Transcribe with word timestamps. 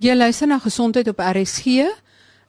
Jy 0.00 0.14
luister 0.16 0.48
na 0.48 0.56
Gesondheid 0.56 1.10
op 1.12 1.18
RSG. 1.20 1.82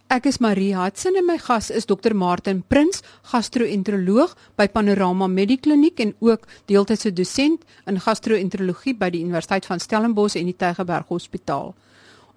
Ek 0.07 0.27
is 0.29 0.37
Marie 0.39 0.71
Hudson 0.71 1.17
en 1.19 1.25
my 1.27 1.35
gas 1.35 1.65
is 1.67 1.83
Dr. 1.83 2.13
Martin 2.15 2.61
Prins, 2.63 3.01
gastro-enteroloog 3.27 4.31
by 4.55 4.69
Panorama 4.71 5.27
Medikliniek 5.27 5.99
en 5.99 6.13
ook 6.23 6.47
deeltydse 6.71 7.11
dosent 7.11 7.65
in 7.91 7.99
gastro-enterologie 7.99 8.93
by 8.95 9.09
die 9.11 9.25
Universiteit 9.25 9.67
van 9.67 9.83
Stellenbosch 9.83 10.39
en 10.39 10.47
die 10.47 10.55
Tygerberg 10.55 11.11
Hospitaal. 11.11 11.73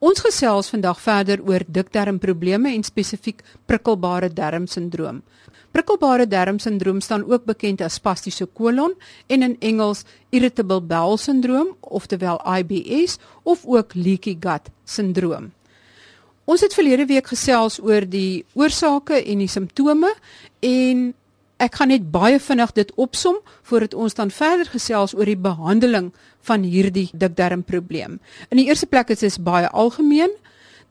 Ons 0.04 0.20
gesels 0.20 0.68
vandag 0.68 0.98
verder 1.00 1.40
oor 1.48 1.62
dikdarmprobleme 1.64 2.74
en 2.76 2.82
spesifiek 2.84 3.38
prikkelbare 3.64 4.28
darmsindroom. 4.28 5.22
Prikkelbare 5.72 6.26
darmsindroom 6.28 7.00
staan 7.00 7.24
ook 7.24 7.46
bekend 7.48 7.80
as 7.80 7.96
spastiese 7.96 8.44
kolon 8.58 8.92
en 9.32 9.46
in 9.46 9.56
Engels 9.64 10.04
irritable 10.28 10.82
bowel 10.84 11.16
syndroom, 11.16 11.72
oftewel 11.80 12.36
IBS 12.44 13.16
of 13.44 13.64
ook 13.64 13.96
leaky 13.96 14.36
gut 14.40 14.68
syndroom. 14.84 15.52
Ons 16.44 16.60
het 16.60 16.76
verlede 16.76 17.08
week 17.08 17.32
gesels 17.32 17.80
oor 17.80 18.04
die 18.04 18.44
oorsake 18.52 19.22
en 19.24 19.40
die 19.40 19.48
simptome 19.48 20.12
en 20.60 21.14
ek 21.64 21.80
gaan 21.80 21.88
net 21.92 22.10
baie 22.12 22.38
vinnig 22.40 22.72
dit 22.76 22.90
opsom 23.00 23.38
voordat 23.68 23.94
ons 23.94 24.14
dan 24.14 24.30
verder 24.30 24.68
gesels 24.68 25.14
oor 25.16 25.28
die 25.28 25.40
behandeling 25.40 26.12
van 26.44 26.64
hierdie 26.68 27.08
dikdarmprobleem. 27.12 28.18
In 28.50 28.60
die 28.60 28.66
eerste 28.68 28.86
plek 28.90 29.12
is 29.14 29.24
dit 29.24 29.38
baie 29.44 29.70
algemeen. 29.72 30.32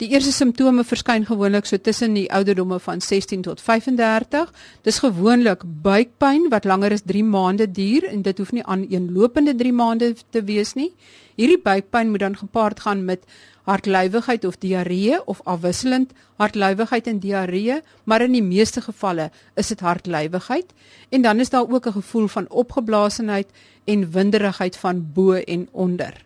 Die 0.02 0.08
eerste 0.10 0.32
simptome 0.34 0.82
verskyn 0.84 1.26
gewoonlik 1.28 1.68
so 1.70 1.78
tussen 1.78 2.16
die 2.18 2.26
ouderdomme 2.34 2.80
van 2.82 3.02
16 3.02 3.44
tot 3.46 3.60
35. 3.62 4.50
Dis 4.82 4.98
gewoonlik 5.04 5.62
buikpyn 5.86 6.48
wat 6.50 6.66
langer 6.66 6.96
as 6.96 7.06
3 7.06 7.22
maande 7.24 7.68
duur 7.70 8.08
en 8.10 8.24
dit 8.26 8.42
hoef 8.42 8.52
nie 8.58 8.64
aan 8.66 8.88
eenlopende 8.90 9.54
3 9.56 9.74
maande 9.74 10.16
te 10.34 10.42
wees 10.50 10.74
nie. 10.74 10.90
Hierdie 11.38 11.62
buikpyn 11.62 12.10
moet 12.10 12.26
dan 12.26 12.38
gepaard 12.38 12.82
gaan 12.88 13.06
met 13.06 13.30
hartlywigheid 13.70 14.46
of 14.46 14.58
diarree 14.58 15.22
of 15.30 15.46
afwisselend 15.46 16.12
hartlywigheid 16.42 17.08
en 17.08 17.22
diarree, 17.22 17.80
maar 18.04 18.26
in 18.26 18.34
die 18.34 18.44
meeste 18.44 18.82
gevalle 18.82 19.30
is 19.56 19.70
dit 19.72 19.80
hartlywigheid 19.80 20.74
en 21.14 21.22
dan 21.22 21.40
is 21.40 21.54
daar 21.54 21.70
ook 21.70 21.86
'n 21.88 22.02
gevoel 22.02 22.28
van 22.28 22.50
opgeblaasenheid 22.50 23.48
en 23.86 24.12
winderigheid 24.12 24.78
van 24.78 25.06
bo 25.14 25.34
en 25.34 25.68
onder. 25.72 26.26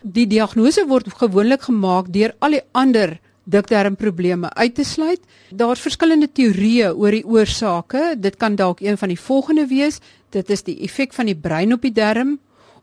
Die 0.00 0.24
diagnose 0.24 0.86
word 0.88 1.10
gewoonlik 1.12 1.66
gemaak 1.68 2.06
deur 2.08 2.32
al 2.40 2.54
die 2.56 2.62
ander 2.72 3.18
dikdarmprobleme 3.44 4.48
uit 4.56 4.74
te 4.74 4.84
sluit. 4.84 5.20
Daar's 5.52 5.82
verskillende 5.84 6.30
teorieë 6.32 6.94
oor 6.96 7.12
die 7.12 7.26
oorsake. 7.26 8.14
Dit 8.16 8.38
kan 8.40 8.56
dalk 8.56 8.80
een 8.80 8.96
van 8.96 9.12
die 9.12 9.20
volgende 9.20 9.66
wees. 9.68 10.00
Dit 10.32 10.48
is 10.48 10.64
die 10.64 10.78
effek 10.86 11.12
van 11.12 11.28
die 11.28 11.36
brein 11.36 11.76
op 11.76 11.84
die 11.84 11.92
darm 11.92 12.38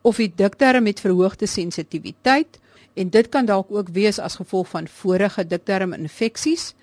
of 0.05 0.21
die 0.21 0.29
dikdarm 0.29 0.85
met 0.85 1.01
verhoogde 1.01 1.47
sensitiwiteit 1.49 2.59
en 2.93 3.09
dit 3.09 3.29
kan 3.33 3.45
dalk 3.45 3.71
ook 3.73 3.89
wees 3.93 4.19
as 4.19 4.37
gevolg 4.37 4.69
van 4.69 4.87
vorige 4.87 5.47
dikdarminfeksies. 5.47 6.75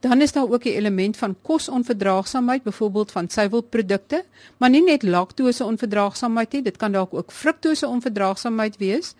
Dan 0.00 0.20
is 0.20 0.32
daar 0.32 0.48
ook 0.48 0.64
'n 0.64 0.68
element 0.68 1.16
van 1.16 1.36
kosonverdraagsaamheid, 1.42 2.62
byvoorbeeld 2.62 3.12
van 3.12 3.28
suiwelprodukte, 3.28 4.24
maar 4.56 4.70
nie 4.70 4.82
net 4.82 5.02
laktose 5.02 5.64
onverdraagsaamheid 5.64 6.52
nie, 6.52 6.62
dit 6.62 6.76
kan 6.76 6.92
dalk 6.92 7.14
ook 7.14 7.32
fruktose 7.32 7.86
onverdraagsaamheid 7.86 8.76
wees 8.76 9.14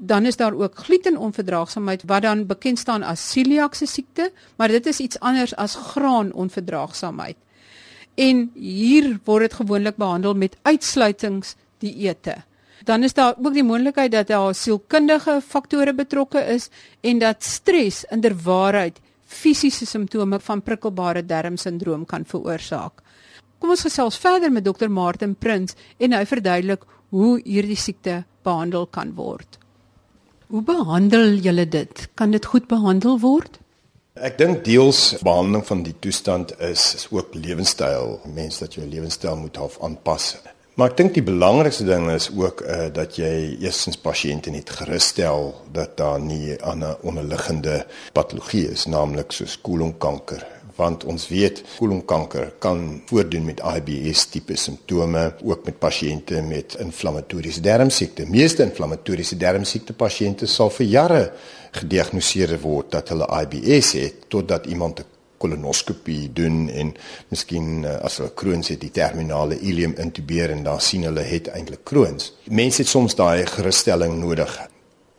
dan 0.00 0.26
is 0.26 0.36
daar 0.36 0.54
ook 0.56 0.78
glutenonverdraagsaamheid 0.78 2.02
wat 2.08 2.22
dan 2.22 2.46
bekend 2.46 2.78
staan 2.78 3.02
as 3.02 3.30
celiac 3.30 3.74
se 3.74 3.86
siekte, 3.86 4.32
maar 4.56 4.68
dit 4.68 4.86
is 4.86 5.00
iets 5.00 5.18
anders 5.20 5.54
as 5.56 5.74
graanonverdraagsaamheid. 5.74 7.36
En 8.14 8.50
hier 8.54 9.18
word 9.24 9.48
dit 9.48 9.58
gewoonlik 9.60 9.96
behandel 9.96 10.34
met 10.34 10.56
uitsluitingsdieete. 10.62 12.36
Dan 12.84 13.04
is 13.04 13.12
daar 13.12 13.36
ook 13.36 13.52
die 13.52 13.64
moontlikheid 13.64 14.12
dat 14.12 14.26
daar 14.26 14.54
sielkundige 14.54 15.40
faktore 15.44 15.94
betrokke 15.94 16.40
is 16.40 16.70
en 17.00 17.18
dat 17.18 17.44
stres 17.44 18.04
inderwaarheid 18.08 19.00
fisiese 19.26 19.86
simptome 19.86 20.40
van 20.40 20.62
prikkelbare 20.62 21.26
darmsindroom 21.26 22.04
kan 22.04 22.24
veroorsaak. 22.24 23.02
Kom 23.58 23.70
ons 23.70 23.84
gesels 23.84 24.16
verder 24.18 24.52
met 24.52 24.64
dokter 24.64 24.90
Martin 24.90 25.36
Prins 25.36 25.76
en 25.98 26.16
hy 26.16 26.24
verduidelik 26.24 26.88
hoe 27.12 27.40
hierdie 27.44 27.76
siekte 27.76 28.22
behandel 28.42 28.86
kan 28.86 29.12
word. 29.14 29.59
Hoe 30.50 30.62
behandel 30.66 31.36
julle 31.38 31.68
dit? 31.68 32.08
Kan 32.18 32.32
dit 32.34 32.44
goed 32.44 32.64
behandel 32.66 33.20
word? 33.22 33.60
Ek 34.18 34.34
dink 34.34 34.64
deels 34.66 35.12
behandeling 35.22 35.62
van 35.68 35.84
die 35.86 35.94
toestand 36.02 36.56
is, 36.58 36.88
is 36.98 37.04
ook 37.14 37.36
lewenstyl. 37.38 38.16
Mense 38.34 38.64
dat 38.64 38.74
jou 38.74 38.86
lewenstyl 38.88 39.38
moet 39.38 39.60
half 39.62 39.76
aanpas. 39.78 40.32
Maar 40.74 40.90
ek 40.90 40.96
dink 40.98 41.14
die 41.14 41.22
belangrikste 41.22 41.86
ding 41.86 42.08
is 42.10 42.26
ook 42.34 42.64
uh, 42.66 42.88
dat 42.90 43.14
jy 43.20 43.60
eerstens 43.62 44.00
pasiënte 44.02 44.50
net 44.50 44.74
gerusstel 44.74 45.52
dat 45.70 45.94
daar 46.02 46.18
nie 46.18 46.58
'n 46.58 46.82
onderliggende 47.06 47.86
patologie 48.12 48.66
is, 48.74 48.88
naamlik 48.90 49.30
soos 49.30 49.54
kolonkanker 49.62 50.42
want 50.80 51.04
ons 51.04 51.28
weet 51.28 51.62
kolonkanker 51.76 52.54
kan 52.62 53.02
voordoen 53.10 53.44
met 53.50 53.62
IBS 53.76 54.26
tipe 54.32 54.56
simptome 54.56 55.26
ook 55.44 55.68
met 55.68 55.78
pasiënte 55.78 56.42
met 56.46 56.76
inflammatoriese 56.80 57.62
darmsiekte. 57.64 58.26
Meeste 58.26 58.64
inflammatoriese 58.64 59.36
darmsiekte 59.36 59.92
pasiënte 59.92 60.48
sal 60.48 60.72
vir 60.80 60.86
jare 60.96 61.22
gediagnoseer 61.76 62.56
word 62.64 62.92
dat 62.96 63.12
hulle 63.12 63.28
IBS 63.42 63.94
het 64.00 64.28
totdat 64.32 64.66
iemand 64.66 65.00
'n 65.00 65.18
kolonoskopie 65.40 66.32
doen 66.32 66.68
en 66.68 66.92
miskien 67.32 67.84
eh, 67.84 67.96
as 68.04 68.18
hulle 68.20 68.34
Crohn's 68.34 68.68
het 68.68 68.80
die 68.80 68.92
terminale 68.92 69.58
ileum 69.58 69.94
intubeer 69.96 70.50
en 70.50 70.62
dan 70.66 70.80
sien 70.80 71.06
hulle 71.08 71.24
het 71.24 71.48
eintlik 71.48 71.84
Crohn's. 71.84 72.34
Mense 72.44 72.82
het 72.82 72.90
soms 72.90 73.16
daai 73.16 73.46
gerusstelling 73.46 74.18
nodig. 74.20 74.52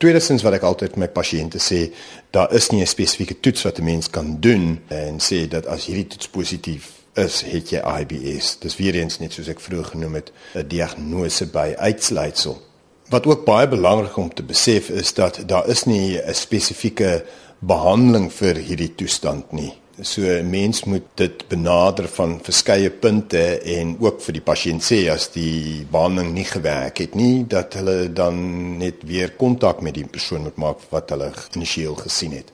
Tweedens 0.02 0.42
wat 0.42 0.56
ek 0.58 0.64
altyd 0.66 0.96
my 0.98 1.06
pasiënte 1.14 1.60
sê, 1.62 1.92
daar 2.34 2.50
is 2.58 2.72
nie 2.72 2.82
'n 2.82 2.90
spesifieke 2.90 3.40
toets 3.40 3.62
wat 3.68 3.78
'n 3.78 3.84
mens 3.84 4.10
kan 4.10 4.40
doen 4.40 4.82
en 4.88 5.20
sê 5.20 5.48
dat 5.48 5.68
as 5.68 5.86
hierdie 5.86 6.08
toets 6.08 6.28
positief 6.28 6.90
is, 7.14 7.42
het 7.42 7.70
jy 7.70 7.82
IBS. 8.02 8.58
Dis 8.60 8.78
weer 8.78 8.96
eens 8.96 9.20
net 9.20 9.34
soos 9.34 9.48
ek 9.48 9.60
vroeër 9.60 9.86
genoem 9.86 10.14
het, 10.14 10.32
'n 10.56 10.68
diagnose 10.68 11.46
by 11.46 11.76
uitsluitsel. 11.78 12.62
Wat 13.10 13.26
ook 13.28 13.46
baie 13.46 13.68
belangrik 13.68 14.18
om 14.18 14.34
te 14.34 14.44
besef 14.44 14.90
is 14.90 15.14
dat 15.14 15.44
daar 15.46 15.68
is 15.68 15.84
nie 15.84 16.18
'n 16.18 16.34
spesifieke 16.34 17.24
behandeling 17.60 18.34
vir 18.34 18.56
hierdie 18.56 18.96
toestand 18.96 19.52
nie. 19.52 19.81
So 20.00 20.22
'n 20.22 20.50
mens 20.50 20.84
moet 20.84 21.04
dit 21.16 21.48
benader 21.48 22.08
van 22.08 22.40
verskeie 22.44 22.90
punte 22.90 23.60
en 23.60 23.96
ook 24.00 24.22
vir 24.22 24.34
die 24.34 24.42
pasiënt 24.42 24.84
sê 24.84 25.10
as 25.12 25.32
die 25.32 25.86
behandeling 25.92 26.34
nie 26.34 26.46
gewerk 26.46 26.98
het 26.98 27.16
nie 27.16 27.46
dat 27.48 27.74
hulle 27.74 28.14
dan 28.14 28.78
net 28.78 29.04
weer 29.04 29.32
kontak 29.32 29.82
met 29.82 29.94
die 29.94 30.06
persoon 30.06 30.42
moet 30.42 30.56
maak 30.56 30.78
wat 30.90 31.10
hulle 31.10 31.32
initieel 31.56 31.96
gesien 31.96 32.32
het. 32.32 32.52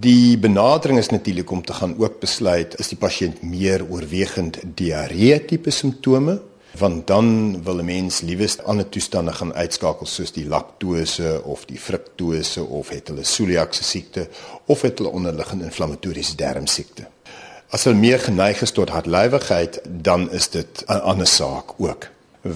Die 0.00 0.38
benadering 0.38 0.98
is 0.98 1.08
natuurlik 1.10 1.50
om 1.50 1.62
te 1.62 1.72
gaan 1.72 1.94
ook 1.98 2.20
besluit 2.20 2.78
is 2.78 2.88
die 2.88 2.98
pasiënt 2.98 3.42
meer 3.42 3.84
oorwegend 3.90 4.58
diarree 4.74 5.44
tipe 5.44 5.70
simptome 5.70 6.40
want 6.78 7.06
dan 7.06 7.62
wil 7.64 7.78
'n 7.78 7.84
mens 7.84 8.20
liewes 8.20 8.62
ander 8.62 8.88
toestande 8.88 9.32
gaan 9.32 9.54
uitskakel 9.54 10.06
soos 10.06 10.32
die 10.32 10.46
laktose 10.46 11.42
of 11.44 11.64
die 11.64 11.78
fruktose 11.78 12.64
of 12.64 12.88
het 12.88 13.08
hulle 13.08 13.24
celiac 13.24 13.74
se 13.74 13.84
siekte 13.84 14.28
of 14.66 14.82
het 14.82 14.98
hulle 14.98 15.10
onderliggende 15.10 15.64
inflammatoriese 15.64 16.36
darmsiekte. 16.36 17.06
As 17.70 17.84
hulle 17.84 17.96
meer 17.96 18.18
geneig 18.18 18.62
is 18.62 18.72
tot 18.72 18.88
hartlywigheid, 18.88 19.80
dan 19.84 20.30
is 20.30 20.48
dit 20.48 20.84
'n 20.86 20.92
ander 20.92 21.26
saak 21.26 21.72
ook 21.76 22.08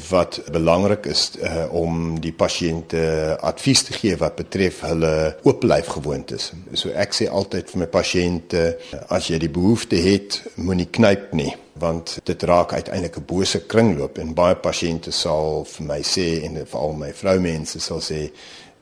wat 0.09 0.43
belangrik 0.53 1.07
is 1.07 1.31
uh, 1.43 1.73
om 1.73 2.21
die 2.21 2.33
pasiënte 2.33 3.37
advies 3.41 3.83
te 3.83 3.93
gee 3.93 4.17
wat 4.17 4.35
betref 4.35 4.81
hulle 4.81 5.37
ooplyfgewoontes. 5.43 6.53
So 6.73 6.89
ek 6.89 7.13
sê 7.15 7.29
altyd 7.29 7.71
vir 7.71 7.79
my 7.79 7.87
pasiënte 7.87 8.79
as 9.09 9.27
jy 9.27 9.39
die 9.39 9.51
behoefte 9.53 9.97
het, 9.97 10.43
moenie 10.55 10.89
knyp 10.91 11.33
nie 11.33 11.57
want 11.75 12.19
dit 12.23 12.43
raak 12.43 12.73
uiteindelik 12.73 13.17
'n 13.17 13.25
bose 13.27 13.67
kringloop 13.67 14.19
en 14.19 14.35
baie 14.35 14.55
pasiënte 14.55 15.11
sal 15.11 15.65
vir 15.65 15.87
my 15.87 16.01
sê 16.03 16.43
en 16.45 16.67
veral 16.67 16.93
my 16.93 17.13
vroumense 17.13 17.81
sal 17.81 18.01
sê 18.01 18.31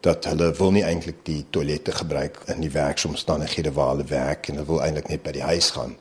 dat 0.00 0.25
hulle 0.25 0.53
wil 0.58 0.70
nie 0.70 0.84
eintlik 0.84 1.25
die 1.25 1.44
toilette 1.50 1.92
gebruik 1.92 2.38
in 2.47 2.60
die 2.60 2.70
werksomstandighede 2.70 3.72
waar 3.72 3.90
hulle 3.94 4.05
werk 4.05 4.49
en 4.49 4.55
hulle 4.55 4.67
wil 4.67 4.82
eintlik 4.82 5.08
net 5.08 5.22
by 5.22 5.32
die 5.32 5.46
huis 5.46 5.70
gaan. 5.70 5.96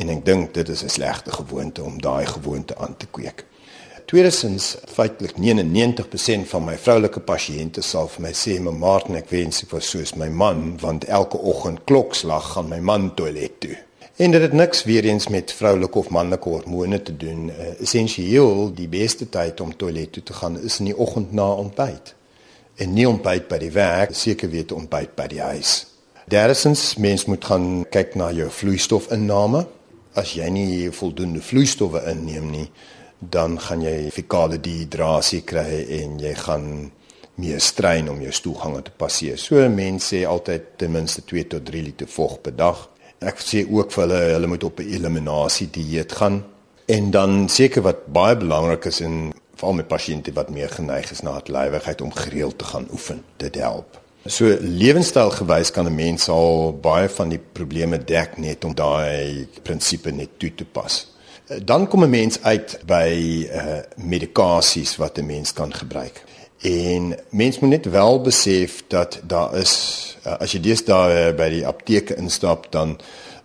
En 0.00 0.08
ek 0.08 0.24
dink 0.24 0.54
dit 0.54 0.68
is 0.68 0.82
'n 0.82 0.88
slegte 0.88 1.32
gewoonte 1.32 1.82
om 1.82 2.00
daai 2.00 2.26
gewoonte 2.26 2.76
aan 2.76 2.96
te 2.96 3.06
kweek. 3.06 3.44
Tweedens, 4.06 4.76
feitelik 4.86 5.36
99% 5.36 6.48
van 6.48 6.64
my 6.64 6.78
vroulike 6.78 7.20
pasiënte 7.20 7.80
sal 7.80 8.08
vir 8.08 8.22
my 8.22 8.32
sê, 8.32 8.60
"My 8.60 8.70
Martin, 8.70 9.16
ek 9.16 9.30
wens 9.30 9.62
ek 9.62 9.70
was 9.70 9.90
soos 9.90 10.14
my 10.14 10.28
man, 10.28 10.78
want 10.80 11.04
elke 11.04 11.38
oggend 11.38 11.84
klokslag 11.84 12.52
gaan 12.52 12.68
my 12.68 12.80
man 12.80 13.14
toilet 13.14 13.60
toe." 13.60 13.76
En 14.16 14.30
dit 14.30 14.42
het 14.42 14.52
niks 14.52 14.84
weer 14.84 15.04
eens 15.04 15.28
met 15.28 15.52
vroulike 15.52 15.98
of 15.98 16.08
manlike 16.08 16.48
hormone 16.48 17.02
te 17.02 17.16
doen. 17.16 17.48
Uh, 17.48 17.80
essensieel, 17.80 18.74
die 18.74 18.88
beste 18.88 19.28
tyd 19.28 19.60
om 19.60 19.76
toilet 19.76 20.12
toe 20.12 20.22
te 20.22 20.32
gaan 20.32 20.58
is 20.60 20.78
in 20.78 20.90
die 20.90 20.96
oggend 20.96 21.32
na 21.32 21.46
ontbyt. 21.52 22.14
En 22.76 22.92
nie 22.92 23.08
ontbyt 23.08 23.48
by 23.48 23.58
die 23.62 23.72
werk, 23.72 24.12
seker 24.14 24.52
weet 24.52 24.72
ontbyt 24.72 25.16
by 25.16 25.26
die 25.32 25.40
huis. 25.40 25.86
Derdens, 26.28 26.94
mens 26.96 27.24
moet 27.24 27.44
gaan 27.44 27.66
kyk 27.90 28.14
na 28.20 28.28
jou 28.36 28.50
vloeistofinname. 28.52 29.64
As 30.12 30.36
jy 30.36 30.48
nie 30.52 30.90
voldoende 30.92 31.40
vloeistowwe 31.40 32.04
inneem 32.12 32.50
nie, 32.52 32.68
dan 33.18 33.56
gaan 33.60 33.80
jy 33.80 34.10
fekale 34.12 34.60
dehydrasie 34.60 35.40
kry 35.48 35.86
en 36.02 36.18
jy 36.20 36.34
gaan 36.36 36.66
meer 37.40 37.60
strain 37.64 38.10
om 38.12 38.20
jou 38.20 38.32
stoelgange 38.32 38.84
te 38.86 38.92
passeer. 38.96 39.40
So 39.40 39.56
mense 39.72 40.12
sê 40.12 40.26
altyd 40.28 40.74
ten 40.76 40.92
minste 40.92 41.24
2 41.24 41.48
tot 41.56 41.64
3 41.64 41.84
liter 41.88 42.10
vog 42.12 42.42
per 42.44 42.56
dag. 42.56 42.91
Ek 43.22 43.38
sê 43.40 43.62
ook 43.70 43.92
vir 43.92 44.02
hulle 44.02 44.20
hulle 44.34 44.46
moet 44.46 44.64
op 44.64 44.80
'n 44.80 44.92
eliminasie 44.94 45.70
dieet 45.70 46.12
gaan. 46.12 46.44
En 46.86 47.10
dan 47.10 47.48
seker 47.48 47.82
wat 47.82 48.06
baie 48.06 48.36
belangrik 48.36 48.84
is 48.84 49.00
en 49.00 49.32
veral 49.54 49.74
met 49.74 49.88
pasiënte 49.88 50.32
wat 50.32 50.50
meer 50.50 50.68
geneig 50.68 51.10
is 51.10 51.22
na 51.22 51.30
hartlywigheid 51.30 52.00
om 52.00 52.12
gereeld 52.12 52.58
te 52.58 52.64
gaan 52.64 52.88
oefen. 52.92 53.22
Dit 53.36 53.54
help. 53.54 54.00
So 54.26 54.56
lewenstylgewys 54.60 55.70
kan 55.70 55.86
'n 55.86 55.94
mens 55.94 56.28
al 56.28 56.78
baie 56.80 57.08
van 57.08 57.28
die 57.28 57.40
probleme 57.52 57.98
dek 57.98 58.38
net 58.38 58.64
om 58.64 58.74
daai 58.74 59.48
prinsipe 59.62 60.10
net 60.10 60.28
toe 60.38 60.54
te 60.54 60.64
pas. 60.64 61.06
Dan 61.64 61.88
kom 61.88 62.04
'n 62.04 62.10
mens 62.10 62.42
uit 62.42 62.78
by 62.86 63.08
uh 63.52 63.80
medikasies 63.96 64.96
wat 64.96 65.18
'n 65.18 65.26
mens 65.26 65.52
kan 65.52 65.74
gebruik. 65.74 66.22
En 66.62 67.18
mens 67.28 67.58
moet 67.58 67.68
net 67.68 67.84
wel 67.84 68.20
besef 68.20 68.82
dat 68.86 69.20
daar 69.26 69.54
is 69.58 69.72
uh, 70.26 70.36
as 70.38 70.52
jy 70.54 70.60
deesdae 70.62 71.32
by 71.34 71.48
die 71.50 71.64
apteke 71.66 72.14
instap 72.22 72.68
dan 72.70 72.94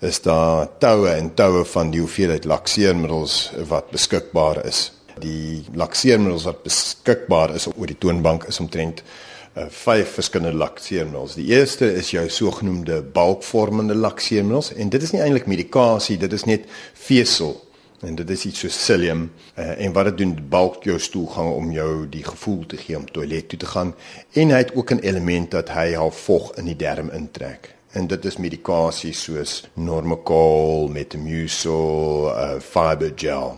is 0.05 0.21
daar 0.21 0.67
toue 0.77 1.09
en 1.09 1.31
toue 1.33 1.63
van 1.65 1.89
die 1.89 2.03
hoeveelheid 2.03 2.45
lakseermiddels 2.45 3.39
wat 3.71 3.89
beskikbaar 3.89 4.61
is. 4.69 4.91
Die 5.17 5.65
lakseermiddels 5.73 6.45
wat 6.45 6.61
beskikbaar 6.67 7.55
is 7.57 7.65
op 7.67 7.81
die 7.89 7.97
toonbank 7.97 8.45
is 8.51 8.61
omtrent 8.61 9.01
uh, 9.01 9.65
vyf 9.65 10.13
verskillende 10.19 10.57
lakseermiddels. 10.61 11.39
Die 11.41 11.49
eerste 11.57 11.89
is 11.97 12.13
jou 12.13 12.27
sogenaamde 12.29 13.01
bulkvormende 13.01 13.97
lakseermiddels 13.97 14.75
en 14.77 14.93
dit 14.93 15.01
is 15.01 15.17
nie 15.17 15.25
eintlik 15.25 15.49
medikasie, 15.49 16.21
dit 16.21 16.37
is 16.37 16.45
net 16.45 16.69
vesel 16.93 17.57
en 18.01 18.15
dit 18.15 18.29
is 18.29 18.45
iets 18.45 18.59
so 18.59 18.67
psyllium 18.67 19.31
uh, 19.55 19.85
en 19.85 19.93
wat 19.93 20.05
dit 20.05 20.17
doen 20.17 20.35
bulk 20.49 20.83
jou 20.83 20.99
stoelgang 20.99 21.53
om 21.53 21.71
jou 21.71 22.09
die 22.09 22.23
gevoel 22.23 22.65
te 22.65 22.77
gee 22.77 22.97
om 22.97 23.05
toilet 23.11 23.49
toe 23.49 23.59
te 23.59 23.65
gaan 23.65 23.95
en 24.33 24.49
hy 24.49 24.57
het 24.57 24.75
ook 24.75 24.91
'n 24.91 24.99
element 24.99 25.51
dat 25.51 25.69
hy 25.69 25.93
half 25.93 26.17
vog 26.17 26.55
in 26.55 26.65
die 26.65 26.75
darm 26.75 27.09
intrek 27.09 27.77
en 27.97 28.07
dit 28.07 28.25
is 28.25 28.37
medikasie 28.41 29.13
soos 29.15 29.61
Normacol, 29.73 30.87
Metamucil, 30.93 32.29
uh, 32.29 32.59
fiber 32.61 33.13
gel. 33.15 33.57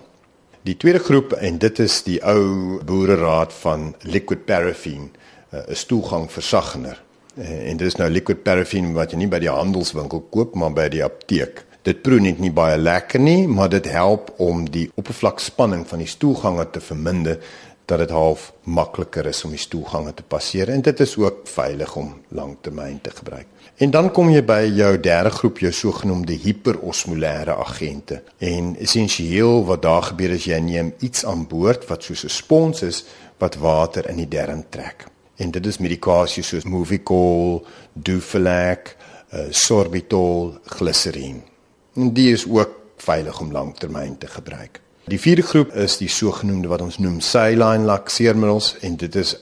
Die 0.68 0.78
tweede 0.78 1.00
groep 1.04 1.34
en 1.40 1.60
dit 1.62 1.80
is 1.80 2.02
die 2.06 2.20
ou 2.28 2.80
boereraad 2.86 3.54
van 3.62 3.94
liquid 4.02 4.46
paraffin, 4.46 5.10
uh, 5.52 5.64
'n 5.68 5.76
stoelgang 5.76 6.32
versaggener. 6.32 7.02
Uh, 7.36 7.70
en 7.70 7.78
dit 7.78 7.88
is 7.88 7.96
nou 7.96 8.10
liquid 8.10 8.44
paraffin 8.44 8.94
wat 8.94 9.12
jy 9.12 9.18
nie 9.18 9.32
by 9.32 9.40
die 9.40 9.52
handelswinkel 9.52 10.26
koop 10.30 10.56
maar 10.56 10.74
by 10.74 10.88
die 10.90 11.04
apteek. 11.04 11.66
Dit 11.90 12.04
proe 12.06 12.20
net 12.22 12.38
nie 12.38 12.52
baie 12.54 12.78
lekker 12.78 13.22
nie, 13.24 13.48
maar 13.50 13.72
dit 13.74 13.88
help 13.90 14.28
om 14.38 14.68
die 14.70 14.92
oppervlakspanning 15.00 15.88
van 15.90 16.04
die 16.04 16.10
stoelgange 16.12 16.68
te 16.70 16.84
verminder 16.86 17.40
dat 17.90 18.04
dit 18.04 18.12
half 18.14 18.52
makliker 18.70 19.26
is 19.32 19.40
om 19.48 19.56
die 19.56 19.62
stoelgange 19.62 20.14
te 20.14 20.22
passeer 20.22 20.70
en 20.70 20.84
dit 20.86 21.02
is 21.02 21.16
ook 21.18 21.48
veilig 21.50 21.96
om 21.98 22.12
langtermyn 22.38 23.02
te 23.02 23.16
gebruik. 23.16 23.48
En 23.82 23.96
dan 23.96 24.12
kom 24.14 24.30
jy 24.30 24.44
by 24.46 24.60
jou 24.68 24.92
derde 25.02 25.34
groep, 25.34 25.64
jou 25.66 25.74
sogenaamde 25.74 26.38
hiperosmolêre 26.44 27.58
agente. 27.58 28.22
En 28.38 28.76
essensieel 28.78 29.66
wat 29.66 29.82
daar 29.82 30.12
gebeur 30.12 30.38
is 30.38 30.46
jy 30.46 30.62
neem 30.62 30.94
iets 31.02 31.26
aan 31.26 31.48
boord 31.50 31.90
wat 31.90 32.06
soos 32.06 32.26
'n 32.26 32.36
spons 32.38 32.86
is 32.86 33.06
wat 33.42 33.58
water 33.58 34.10
in 34.10 34.22
die 34.22 34.30
darm 34.30 34.62
trek. 34.70 35.08
En 35.38 35.52
dit 35.52 35.66
is 35.66 35.82
medikasie 35.82 36.44
soos 36.44 36.70
Movicol, 36.70 37.66
Dufelac, 37.94 38.96
uh, 39.34 39.48
Sorbitol, 39.50 40.60
Glycerin. 40.66 41.49
En 42.00 42.14
die 42.14 42.32
is 42.32 42.48
ook 42.48 42.70
veilig 42.98 43.40
om 43.40 43.52
langtermyn 43.52 44.18
te 44.18 44.28
gebruik. 44.28 44.80
Die 45.04 45.20
vierde 45.20 45.42
groep 45.42 45.74
is 45.74 45.98
die 46.00 46.08
sogenaamde 46.08 46.70
wat 46.72 46.82
ons 46.82 46.98
noem 46.98 47.18
saline 47.20 47.84
lakseermiddels 47.84 48.78
en 48.88 48.96
dit 48.96 49.16
is 49.20 49.36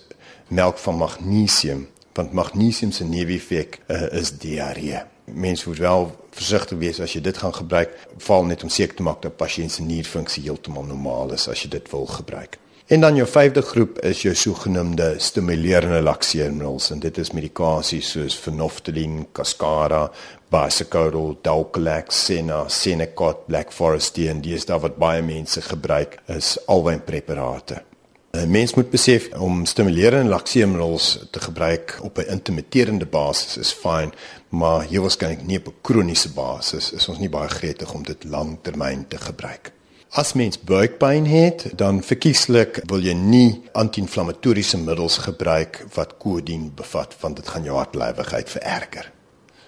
melk 0.47 0.81
van 0.81 0.97
magnesium 0.97 1.87
want 2.17 2.33
magnesium 2.33 2.91
se 2.91 3.05
neeweffek 3.05 3.77
uh, 3.87 4.07
is 4.17 4.31
diarree. 4.41 5.03
Mense 5.25 5.69
moet 5.69 5.77
wel 5.77 6.07
versigtig 6.33 6.79
wees 6.81 6.99
as 7.03 7.13
jy 7.13 7.21
dit 7.21 7.37
gaan 7.37 7.53
gebruik, 7.53 7.93
val 8.25 8.47
net 8.49 8.63
om 8.65 8.71
seker 8.73 8.97
te 8.97 9.05
maak 9.05 9.21
dat 9.21 9.37
pasiënt 9.37 9.75
se 9.75 9.85
nierfunksie 9.85 10.47
heeltemal 10.47 10.87
normaal 10.89 11.35
is 11.37 11.45
as 11.51 11.61
jy 11.61 11.69
dit 11.75 11.91
wil 11.93 12.09
gebruik. 12.09 12.57
En 12.87 13.01
dan 13.03 13.17
jou 13.19 13.25
vyfde 13.27 13.61
groep 13.61 13.97
is 14.07 14.21
jou 14.23 14.31
sogenaamde 14.35 15.17
stimulerende 15.19 15.99
lakseermiddels 16.01 16.85
en 16.95 17.01
dit 17.03 17.17
is 17.19 17.33
medikasies 17.35 18.13
soos 18.13 18.37
Phenolphthalein, 18.39 19.25
Cascara, 19.35 20.05
Bisoconazole, 20.47 21.35
Dulcolax, 21.43 22.21
Sena, 22.29 22.61
Senecot, 22.71 23.43
Black 23.49 23.75
Forest 23.75 24.21
en 24.23 24.39
dis 24.41 24.65
daar 24.65 24.79
wat 24.85 24.95
baie 24.95 25.19
mense 25.21 25.65
gebruik 25.67 26.15
is 26.31 26.55
alwyn 26.71 27.03
preparate. 27.03 27.83
'n 28.31 28.51
Mens 28.51 28.73
moet 28.73 28.89
besef 28.89 29.33
om 29.35 29.65
stimulerende 29.65 30.29
lakseermiddels 30.29 31.27
te 31.31 31.39
gebruik 31.39 31.99
op 32.01 32.17
'n 32.17 32.31
intermitterende 32.31 33.05
basis 33.05 33.57
is 33.57 33.73
fyn, 33.73 34.13
maar 34.49 34.87
hier 34.87 35.01
waarskynlik 35.01 35.43
nie 35.43 35.57
op 35.57 35.67
'n 35.67 35.81
kroniese 35.81 36.31
basis 36.33 36.91
is 36.91 37.07
ons 37.07 37.19
nie 37.19 37.29
baie 37.29 37.49
gretig 37.49 37.93
om 37.93 38.03
dit 38.03 38.23
langtermyn 38.23 39.07
te 39.07 39.17
gebruik. 39.17 39.71
As 40.09 40.33
mens 40.33 40.59
buikpyn 40.59 41.25
het, 41.25 41.65
dan 41.75 41.99
verkieslik 42.03 42.79
wil 42.87 43.03
jy 43.03 43.11
nie 43.13 43.63
anti-inflammatoriese 43.75 44.79
middels 44.79 45.17
gebruik 45.25 45.81
wat 45.97 46.15
kodein 46.21 46.69
bevat 46.75 47.11
want 47.19 47.35
dit 47.35 47.47
gaan 47.47 47.67
jou 47.67 47.75
hartlywigheid 47.75 48.49
vererger. 48.49 49.11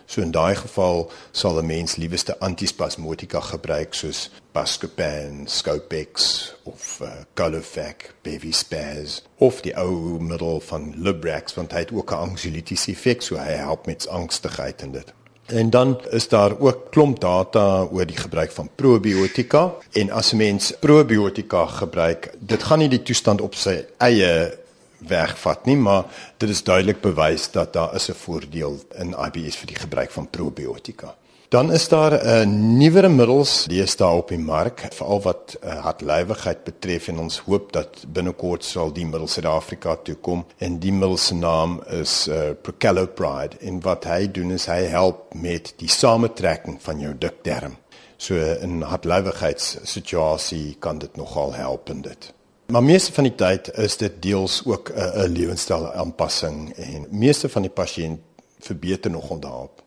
So 0.08 0.24
in 0.24 0.32
daai 0.32 0.56
geval 0.56 1.12
sal 1.32 1.60
'n 1.60 1.66
mens 1.66 1.96
liewerste 1.96 2.40
antispasmodika 2.40 3.40
gebruik 3.40 3.94
soos 3.94 4.32
Buscopan, 4.52 5.46
Scopex 5.46 6.56
of 6.64 7.00
uh, 7.02 7.12
Golofac, 7.36 8.16
Bevispaz 8.22 9.22
of 9.38 9.62
die 9.62 9.76
ou 9.78 10.20
middel 10.20 10.60
van 10.60 10.94
Librax 10.96 11.54
want 11.54 11.72
hy 11.72 11.80
het 11.80 11.92
ook 11.92 12.12
'n 12.12 12.24
anxiolytiese 12.30 12.92
effek 12.92 13.22
so 13.22 13.36
hy 13.36 13.60
help 13.60 13.86
met 13.86 14.08
angstigheid 14.08 14.82
en 14.82 14.92
dit. 14.92 15.14
En 15.50 15.70
dan 15.70 16.02
is 16.10 16.28
daar 16.28 16.60
ook 16.60 16.92
klomp 16.92 17.20
data 17.20 17.88
oor 17.92 18.06
die 18.06 18.18
gebruik 18.18 18.52
van 18.52 18.70
probiotika 18.76 19.74
en 19.92 20.12
as 20.12 20.32
'n 20.34 20.38
mens 20.38 20.74
probiotika 20.80 21.66
gebruik, 21.66 22.34
dit 22.40 22.64
gaan 22.64 22.80
nie 22.80 22.90
die 22.90 23.02
toestand 23.02 23.42
op 23.42 23.56
sy 23.56 23.86
eie 23.98 24.58
wegvat 24.98 25.66
nie, 25.66 25.78
maar 25.78 26.04
dit 26.38 26.50
is 26.50 26.64
duidelik 26.64 27.02
bewys 27.02 27.52
dat 27.52 27.74
daar 27.74 27.96
is 27.96 28.10
'n 28.10 28.14
voordeel 28.14 28.80
in 28.96 29.16
IBS 29.26 29.56
vir 29.56 29.68
die 29.68 29.80
gebruik 29.80 30.12
van 30.12 30.30
probiotika. 30.30 31.16
Dan 31.50 31.72
is 31.72 31.88
daar 31.88 32.14
'n 32.14 32.50
uh, 32.50 32.56
nuwere 32.78 33.10
middels 33.10 33.66
deesdae 33.68 34.16
op 34.16 34.28
die 34.28 34.38
mark, 34.38 34.86
veral 34.94 35.22
wat 35.22 35.58
uh, 35.64 35.82
hartlywigheid 35.82 36.64
betref 36.64 37.08
en 37.08 37.20
ons 37.20 37.40
hoop 37.40 37.72
dat 37.74 38.06
binnekort 38.08 38.64
sal 38.64 38.94
die 38.94 39.06
middel 39.06 39.28
Suid-Afrika 39.28 39.96
toe 39.96 40.16
kom 40.16 40.46
en 40.58 40.80
die 40.80 40.92
middel 40.92 41.18
se 41.18 41.36
naam 41.36 41.82
is 41.88 42.28
uh, 42.28 42.50
Procalopride 42.62 43.58
en 43.60 43.82
wat 43.82 44.04
hy 44.04 44.32
doen 44.32 44.52
is 44.52 44.66
hy 44.66 44.84
help 44.94 45.34
met 45.34 45.74
die 45.78 45.90
samentrekking 45.90 46.78
van 46.82 47.00
jou 47.00 47.18
dikdarm. 47.18 47.76
So 48.18 48.36
in 48.36 48.82
hartlywigheidssituasie 48.82 50.76
kan 50.80 50.98
dit 51.00 51.16
nogal 51.16 51.54
help 51.54 51.90
in 51.90 52.02
dit. 52.02 52.34
Maar 52.66 52.84
meeste 52.84 53.14
van 53.14 53.24
die 53.24 53.36
tyd 53.36 53.74
is 53.78 53.98
dit 53.98 54.22
deels 54.22 54.62
ook 54.66 54.92
'n 54.94 54.98
uh, 55.00 55.26
lewenstyl 55.26 55.92
aanpassing 55.94 56.74
en 56.78 57.08
meeste 57.10 57.50
van 57.50 57.62
die 57.62 57.72
pasiënt 57.72 58.20
verbeter 58.60 59.12
nogal 59.12 59.40
daarop. 59.40 59.84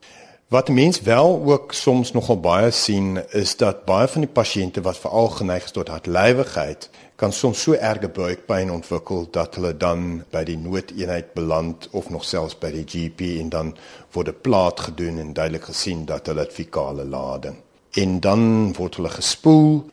Wat 0.53 0.69
mense 0.69 1.03
wel 1.03 1.43
ook 1.45 1.73
soms 1.73 2.13
nogal 2.13 2.41
baie 2.41 2.71
sien 2.71 3.21
is 3.31 3.57
dat 3.57 3.85
baie 3.85 4.09
van 4.09 4.21
die 4.21 4.31
pasiënte 4.31 4.83
wat 4.85 4.99
veral 5.01 5.31
geneig 5.33 5.65
is 5.65 5.73
tot 5.73 5.89
hartlywigheid 5.89 6.91
kan 7.17 7.33
soms 7.33 7.63
so 7.65 7.73
erge 7.73 8.11
buikpyn 8.13 8.73
ontwikkel 8.75 9.25
dat 9.33 9.57
hulle 9.57 9.71
dan 9.77 10.03
by 10.35 10.43
die 10.45 10.59
noodeenheid 10.61 11.31
beland 11.33 11.89
of 11.97 12.11
nog 12.13 12.27
selfs 12.29 12.59
by 12.61 12.69
die 12.75 12.85
GP 12.85 13.31
en 13.45 13.49
dan 13.55 13.71
word 14.13 14.29
'n 14.29 14.43
plaat 14.45 14.81
gedoen 14.91 15.23
en 15.25 15.33
duidelik 15.33 15.65
gesien 15.71 16.05
dat 16.05 16.27
hulle 16.27 16.47
fikale 16.51 17.05
lading. 17.05 17.57
En 17.93 18.21
dan 18.21 18.73
word 18.77 18.97
hulle 18.97 19.15
gespoel. 19.17 19.89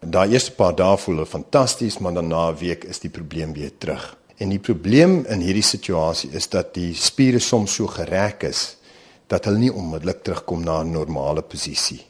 Daai 0.00 0.32
eerste 0.32 0.52
paar 0.52 0.76
dae 0.76 0.96
voel 0.98 1.14
hulle 1.14 1.26
fantasties, 1.26 1.98
maar 1.98 2.14
dan 2.14 2.28
na 2.28 2.50
'n 2.50 2.58
week 2.58 2.84
is 2.84 3.00
die 3.00 3.10
probleem 3.10 3.52
weer 3.52 3.72
terug. 3.78 4.16
En 4.36 4.48
die 4.48 4.58
probleem 4.58 5.24
in 5.24 5.40
hierdie 5.40 5.68
situasie 5.74 6.30
is 6.30 6.48
dat 6.48 6.74
die 6.74 6.94
spiere 6.94 7.38
soms 7.38 7.74
so 7.74 7.86
gereg 7.86 8.36
is 8.42 8.76
dat 9.32 9.48
hulle 9.48 9.62
nie 9.62 9.72
onmiddellik 9.72 10.22
terugkom 10.26 10.64
na 10.64 10.82
'n 10.82 10.92
normale 10.92 11.42
posisie. 11.42 12.02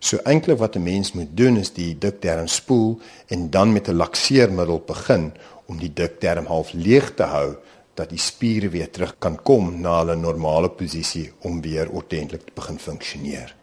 So 0.00 0.16
eintlik 0.24 0.58
wat 0.58 0.76
'n 0.76 0.82
mens 0.82 1.12
moet 1.12 1.36
doen 1.36 1.56
is 1.56 1.72
die 1.72 1.98
dikdarm 1.98 2.46
spoel 2.46 3.00
en 3.26 3.50
dan 3.50 3.72
met 3.72 3.88
'n 3.88 3.96
lakseermiddel 3.96 4.82
begin 4.86 5.32
om 5.66 5.78
die 5.78 5.92
dikdarm 5.92 6.46
half 6.46 6.72
leeg 6.72 7.14
te 7.14 7.22
hou 7.22 7.56
dat 7.94 8.08
die 8.08 8.18
spiere 8.18 8.68
weer 8.68 8.90
terug 8.90 9.14
kan 9.18 9.42
kom 9.42 9.80
na 9.80 9.98
hulle 9.98 10.16
normale 10.16 10.70
posisie 10.70 11.32
om 11.38 11.60
weer 11.60 11.90
ordentlik 11.90 12.44
te 12.44 12.52
begin 12.54 12.78
funksioneer. 12.78 13.57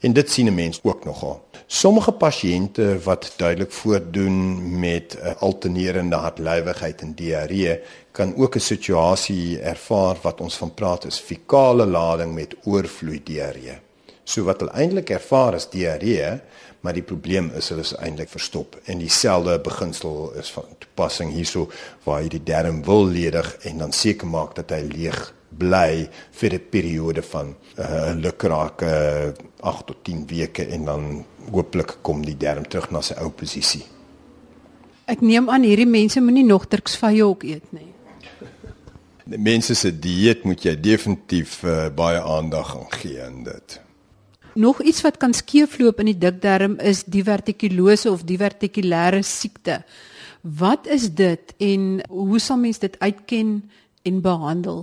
En 0.00 0.12
dit 0.12 0.30
sien 0.30 0.46
'n 0.46 0.54
mens 0.54 0.80
ook 0.82 1.04
nogal. 1.04 1.42
Sommige 1.66 2.12
pasiënte 2.12 2.98
wat 3.02 3.32
duidelik 3.36 3.72
voortdoen 3.72 4.78
met 4.78 5.16
'n 5.22 5.36
alternerende 5.38 6.16
hartlywigheid 6.16 7.00
en 7.00 7.14
diarree 7.14 7.80
kan 8.10 8.36
ook 8.36 8.54
'n 8.54 8.58
situasie 8.60 9.60
ervaar 9.60 10.16
wat 10.22 10.40
ons 10.40 10.56
van 10.56 10.74
praat 10.74 11.04
is 11.04 11.18
fikale 11.18 11.86
lading 11.86 12.34
met 12.34 12.54
oorvloei 12.64 13.20
diarree. 13.24 13.78
So 14.24 14.44
wat 14.44 14.60
hulle 14.60 14.72
eintlik 14.72 15.10
ervaar 15.10 15.54
is 15.54 15.68
diarree, 15.68 16.40
maar 16.80 16.96
die 16.96 17.04
probleem 17.04 17.50
is 17.56 17.68
hulle 17.68 17.84
is 17.84 17.94
eintlik 17.96 18.28
verstop. 18.28 18.78
En 18.84 18.98
dieselfde 18.98 19.58
beginsel 19.60 20.32
is 20.40 20.50
van 20.54 20.64
toepassing 20.78 21.32
hierso 21.32 21.68
waar 22.04 22.22
jy 22.22 22.28
die 22.36 22.44
darm 22.52 22.82
wil 22.84 23.06
ledig 23.06 23.56
en 23.68 23.84
dan 23.84 23.92
seker 23.92 24.28
maak 24.28 24.54
dat 24.56 24.72
hy 24.74 24.82
leeg 24.88 25.20
bly 25.50 26.08
vir 26.40 26.54
'n 26.54 26.68
periode 26.70 27.22
van 27.22 27.54
uh, 27.78 28.12
lukrake 28.14 29.34
8 29.60 29.86
tot 29.86 30.04
10 30.04 30.26
weke 30.26 30.66
en 30.66 30.84
dan 30.84 31.24
hooplik 31.50 31.98
kom 32.02 32.24
die 32.24 32.36
darm 32.36 32.68
terug 32.68 32.90
na 32.90 33.00
sy 33.00 33.14
ou 33.14 33.30
posisie. 33.30 33.84
Ek 35.04 35.20
neem 35.20 35.50
aan 35.50 35.62
hierdie 35.66 35.88
mense 35.90 36.20
moenie 36.20 36.46
nog 36.46 36.68
turksvye 36.70 37.24
ook 37.24 37.42
eet 37.42 37.72
nie. 37.72 37.88
Die 39.24 39.38
mense 39.38 39.74
se 39.74 39.90
dieet 39.98 40.44
moet 40.44 40.62
jy 40.64 40.80
definitief 40.80 41.62
uh, 41.64 41.88
baie 41.94 42.20
aandag 42.20 42.76
aan 42.76 42.90
gee 42.90 43.22
aan 43.22 43.44
dit. 43.44 43.80
Nog 44.60 44.82
iets 44.82 45.00
wat 45.00 45.16
kan 45.16 45.32
skeefloop 45.32 46.02
in 46.02 46.10
die 46.10 46.18
dikdarm 46.20 46.74
is 46.84 47.06
divertikulose 47.08 48.10
of 48.10 48.26
divertikulêre 48.28 49.22
siekte. 49.24 49.78
Wat 50.42 50.84
is 50.86 51.06
dit 51.16 51.54
en 51.56 52.02
hoe 52.08 52.40
sal 52.40 52.60
mens 52.60 52.80
dit 52.82 52.98
uitken 53.00 53.70
en 54.04 54.20
behandel? 54.20 54.82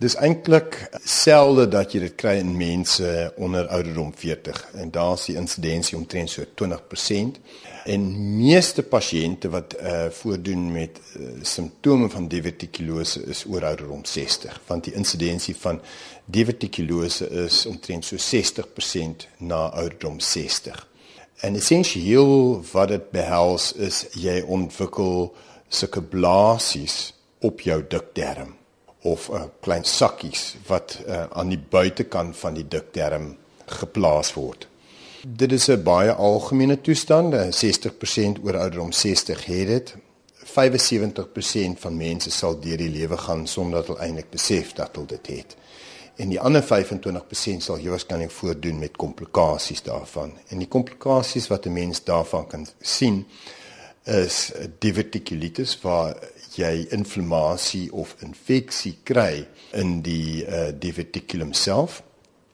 Dis 0.00 0.14
eintlik 0.16 0.78
selde 1.04 1.66
dat 1.68 1.92
jy 1.92 1.98
dit 2.06 2.14
kry 2.16 2.38
in 2.40 2.54
mense 2.56 3.08
onder 3.36 3.66
ouderdom 3.68 4.14
40 4.16 4.60
en 4.80 4.88
daar 4.94 5.18
is 5.18 5.26
die 5.28 5.34
insidensie 5.36 5.96
omtrent 5.98 6.30
so 6.32 6.46
20% 6.62 7.34
en 7.84 8.06
meeste 8.38 8.80
pasiënte 8.80 9.50
wat 9.52 9.74
uh 9.76 10.06
voordoen 10.16 10.62
met 10.72 10.96
uh, 10.96 11.26
simptome 11.44 12.08
van 12.08 12.30
divertikulose 12.32 13.20
is 13.28 13.42
oor 13.44 13.66
ouderdom 13.68 14.00
60 14.08 14.56
want 14.70 14.88
die 14.88 14.94
insidensie 14.96 15.54
van 15.66 15.82
divertikulose 16.24 17.28
is 17.44 17.66
omtrent 17.68 18.08
so 18.08 18.16
60% 18.16 19.26
na 19.36 19.66
ouderdom 19.82 20.16
60. 20.20 20.80
En 21.44 21.60
essensieel 21.60 22.64
wat 22.72 22.88
dit 22.88 23.12
behels 23.12 23.68
is 23.76 24.06
jy 24.16 24.40
ontwikkel 24.48 25.28
sulke 25.68 26.00
blaasies 26.16 26.96
op 27.44 27.60
jou 27.68 27.82
dikdarm 27.84 28.56
of 29.02 29.28
'n 29.28 29.34
uh, 29.34 29.42
klein 29.60 29.84
sakkies 29.84 30.56
wat 30.66 30.98
uh, 31.06 31.24
aan 31.30 31.48
die 31.48 31.62
buitekant 31.68 32.36
van 32.36 32.54
die 32.54 32.68
dikdarm 32.68 33.36
geplaas 33.66 34.34
word. 34.34 34.68
Dit 35.26 35.52
is 35.52 35.68
'n 35.68 35.82
baie 35.82 36.12
algemene 36.12 36.80
toestand. 36.80 37.34
60% 37.34 38.42
oor 38.44 38.56
ouderdom 38.56 38.92
60 38.92 39.44
het 39.44 39.66
dit. 39.66 39.96
75% 40.50 41.78
van 41.78 41.96
mense 41.96 42.30
sal 42.30 42.60
deur 42.60 42.76
die 42.76 42.90
lewe 42.90 43.16
gaan 43.16 43.46
sonder 43.46 43.78
dat 43.78 43.86
hulle 43.86 43.98
eintlik 43.98 44.30
besef 44.30 44.72
dat 44.72 44.90
hulle 44.92 45.06
dit 45.06 45.26
het. 45.26 45.56
En 46.16 46.28
die 46.28 46.40
ander 46.40 46.62
25% 46.62 47.62
sal 47.64 47.80
waarskynlik 47.82 48.30
voordoen 48.30 48.78
met 48.78 48.96
komplikasies 48.96 49.82
daarvan. 49.82 50.32
En 50.48 50.58
die 50.58 50.68
komplikasies 50.68 51.48
wat 51.48 51.66
'n 51.66 51.72
mens 51.72 52.04
daarvan 52.04 52.46
kan 52.46 52.66
sien 52.80 53.26
is 54.04 54.52
diverticulitis 54.78 55.80
waar 55.80 56.16
jy 56.58 56.86
inflammasie 56.90 57.92
of 57.92 58.16
infeksie 58.24 58.96
kry 59.04 59.46
in 59.72 60.00
die 60.02 60.44
uh, 60.46 60.70
diverticulum 60.72 61.52
self. 61.52 62.02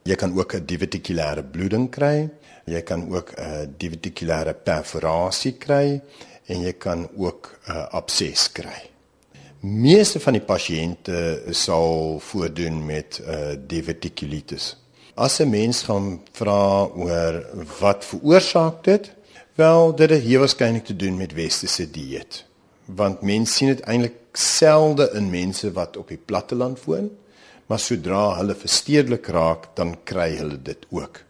Jy 0.06 0.14
kan 0.14 0.34
ook 0.38 0.54
'n 0.54 0.66
divertikulêre 0.66 1.42
bloeding 1.42 1.90
kry. 1.90 2.28
Jy 2.66 2.82
kan 2.82 3.08
ook 3.10 3.32
'n 3.32 3.40
uh, 3.40 3.66
divertikulêre 3.78 4.54
perforasie 4.54 5.56
kry 5.58 6.00
en 6.46 6.60
jy 6.60 6.72
kan 6.72 7.08
ook 7.16 7.58
'n 7.66 7.72
uh, 7.72 7.86
abses 7.90 8.52
kry. 8.52 8.90
Meeste 9.60 10.20
van 10.20 10.32
die 10.32 10.44
pasiënte 10.44 11.42
sal 11.50 12.20
voordoen 12.20 12.86
met 12.86 13.20
uh, 13.20 13.56
diverticulitis. 13.66 14.76
As 15.14 15.40
'n 15.40 15.50
mens 15.50 15.82
gaan 15.82 16.20
vra 16.32 16.84
oor 16.84 17.46
wat 17.80 18.04
veroorsaak 18.04 18.84
dit? 18.84 19.10
Wel, 19.54 19.94
dit 19.94 20.10
het 20.10 20.22
hier 20.22 20.38
waarskynlik 20.38 20.84
te 20.84 20.96
doen 20.96 21.16
met 21.16 21.32
westerse 21.32 21.90
dieet. 21.90 22.44
Want 22.86 23.22
mense 23.26 23.52
sien 23.52 23.72
dit 23.74 23.82
eintlik 23.82 24.38
selde 24.38 25.10
in 25.18 25.30
mense 25.30 25.72
wat 25.74 25.96
op 25.96 26.08
die 26.12 26.20
platteland 26.20 26.82
woon, 26.84 27.10
maar 27.66 27.82
sodra 27.82 28.36
hulle 28.38 28.54
verstedelik 28.54 29.26
raak, 29.34 29.72
dan 29.74 29.96
kry 30.06 30.36
hulle 30.36 30.58
dit 30.62 30.86
ook. 30.94 31.22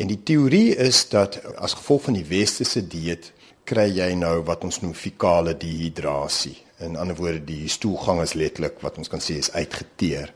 En 0.00 0.08
die 0.08 0.20
teorie 0.22 0.76
is 0.76 1.02
dat 1.10 1.40
as 1.58 1.74
gevolg 1.76 2.06
van 2.08 2.16
die 2.16 2.26
westerse 2.28 2.82
dieet 2.86 3.32
kry 3.68 3.88
jy 3.92 4.12
nou 4.18 4.40
wat 4.46 4.64
ons 4.66 4.80
noem 4.82 4.94
fekale 4.96 5.54
dehydrasie. 5.58 6.56
In 6.80 6.96
ander 6.96 7.16
woorde, 7.18 7.42
die 7.44 7.68
stoelgang 7.68 8.22
is 8.24 8.34
letterlik 8.38 8.80
wat 8.84 8.96
ons 8.98 9.10
kan 9.12 9.20
sê 9.20 9.36
is 9.42 9.52
uitgeteer. 9.52 10.32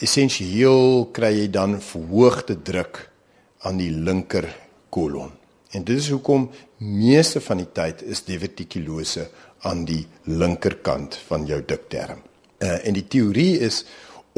Essensieel 0.00 1.10
kry 1.12 1.34
jy 1.42 1.50
dan 1.52 1.76
verhoogde 1.84 2.56
druk 2.64 3.02
aan 3.68 3.76
die 3.82 3.92
linker 3.92 4.48
kolon. 4.88 5.34
En 5.76 5.84
dit 5.86 6.00
is 6.00 6.08
hoekom 6.10 6.48
meeste 6.82 7.42
van 7.44 7.60
die 7.60 7.68
tyd 7.76 8.00
is 8.02 8.24
divertikulose 8.26 9.28
aan 9.62 9.84
die 9.84 10.06
linkerkant 10.24 11.16
van 11.28 11.46
jou 11.46 11.60
dikdarm. 11.66 12.22
Uh, 12.60 12.86
en 12.86 12.94
die 12.94 13.06
teorie 13.08 13.58
is 13.58 13.84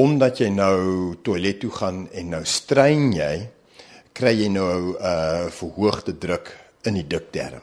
omdat 0.01 0.41
jy 0.41 0.49
nou 0.49 1.15
toilet 1.23 1.61
toe 1.61 1.71
gaan 1.71 2.07
en 2.13 2.31
nou 2.33 2.45
strein 2.49 3.11
jy 3.13 3.49
kry 4.17 4.33
jy 4.37 4.49
nou 4.49 4.73
'n 4.93 4.97
uh, 5.01 5.51
verhoogde 5.51 6.19
druk 6.19 6.57
in 6.85 6.95
die 6.95 7.07
dikdarm. 7.07 7.63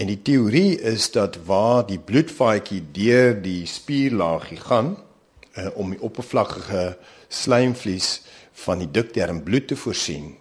En 0.00 0.06
die 0.06 0.22
teorie 0.22 0.80
is 0.80 1.10
dat 1.12 1.36
waar 1.44 1.86
die 1.86 1.98
bloedvaatjie 1.98 2.82
deur 2.92 3.34
die 3.42 3.66
spierlaagie 3.66 4.60
gaan 4.60 4.96
uh, 5.58 5.68
om 5.74 5.90
die 5.90 6.00
oppervlakkige 6.00 6.96
slijmvlies 7.28 8.22
van 8.64 8.78
die 8.78 8.90
dikdarm 8.90 9.42
bloed 9.42 9.68
te 9.68 9.76
voorsien. 9.76 10.36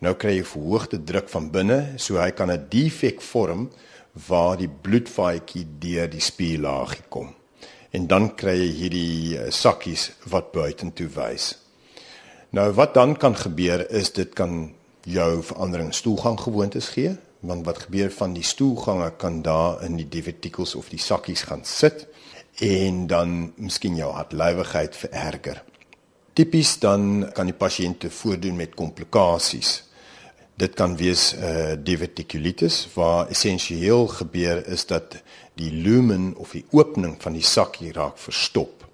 Nou 0.00 0.14
kry 0.18 0.38
jy 0.38 0.44
verhoogde 0.44 0.98
druk 1.04 1.28
van 1.28 1.50
binne, 1.50 1.94
so 1.96 2.18
hy 2.18 2.30
kan 2.30 2.50
'n 2.50 2.66
defek 2.68 3.22
vorm 3.22 3.70
waar 4.28 4.56
die 4.56 4.68
bloedvaatjie 4.68 5.66
deur 5.82 6.08
die 6.10 6.22
spierlaagie 6.22 7.04
kom. 7.08 7.34
En 7.94 8.06
dan 8.10 8.30
kry 8.38 8.54
jy 8.58 8.70
hierdie 8.78 9.36
uh, 9.38 9.50
sakkies 9.50 10.10
wat 10.30 10.52
buitentoe 10.54 11.08
wys. 11.14 11.52
Nou 12.54 12.70
wat 12.78 12.94
dan 12.94 13.16
kan 13.18 13.36
gebeur 13.36 13.82
is 13.90 14.12
dit 14.14 14.34
kan 14.34 14.72
jou 15.04 15.42
verandering 15.42 15.92
stoelgang 15.94 16.38
gewoontes 16.40 16.94
gee 16.94 17.16
want 17.44 17.66
wat 17.66 17.82
gebeur 17.84 18.08
van 18.10 18.32
die 18.32 18.46
stoelgange 18.46 19.10
kan 19.20 19.42
daar 19.44 19.82
in 19.84 19.98
die 20.00 20.08
divertikels 20.08 20.74
of 20.74 20.88
die 20.88 21.00
sakkies 21.02 21.42
gaan 21.50 21.64
sit 21.68 22.06
en 22.64 23.06
dan 23.06 23.52
miskien 23.56 23.98
jou 23.98 24.12
hartlywigheid 24.14 24.96
vererger. 24.96 25.60
Tipies 26.32 26.78
dan 26.80 27.28
kan 27.34 27.50
die 27.50 27.56
pasiënte 27.58 28.10
voordoen 28.10 28.56
met 28.56 28.74
komplikasies. 28.74 29.82
Dit 30.56 30.74
kan 30.74 30.96
wees 30.96 31.34
uh, 31.34 31.72
divertikulitis 31.82 32.88
waar 32.94 33.28
essensieel 33.28 34.06
gebeur 34.06 34.66
is 34.66 34.86
dat 34.86 35.16
die 35.54 35.72
lumen 35.72 36.34
of 36.36 36.50
die 36.50 36.64
opening 36.70 37.16
van 37.22 37.32
die 37.32 37.42
sakkie 37.42 37.92
raak 37.92 38.18
verstop. 38.18 38.86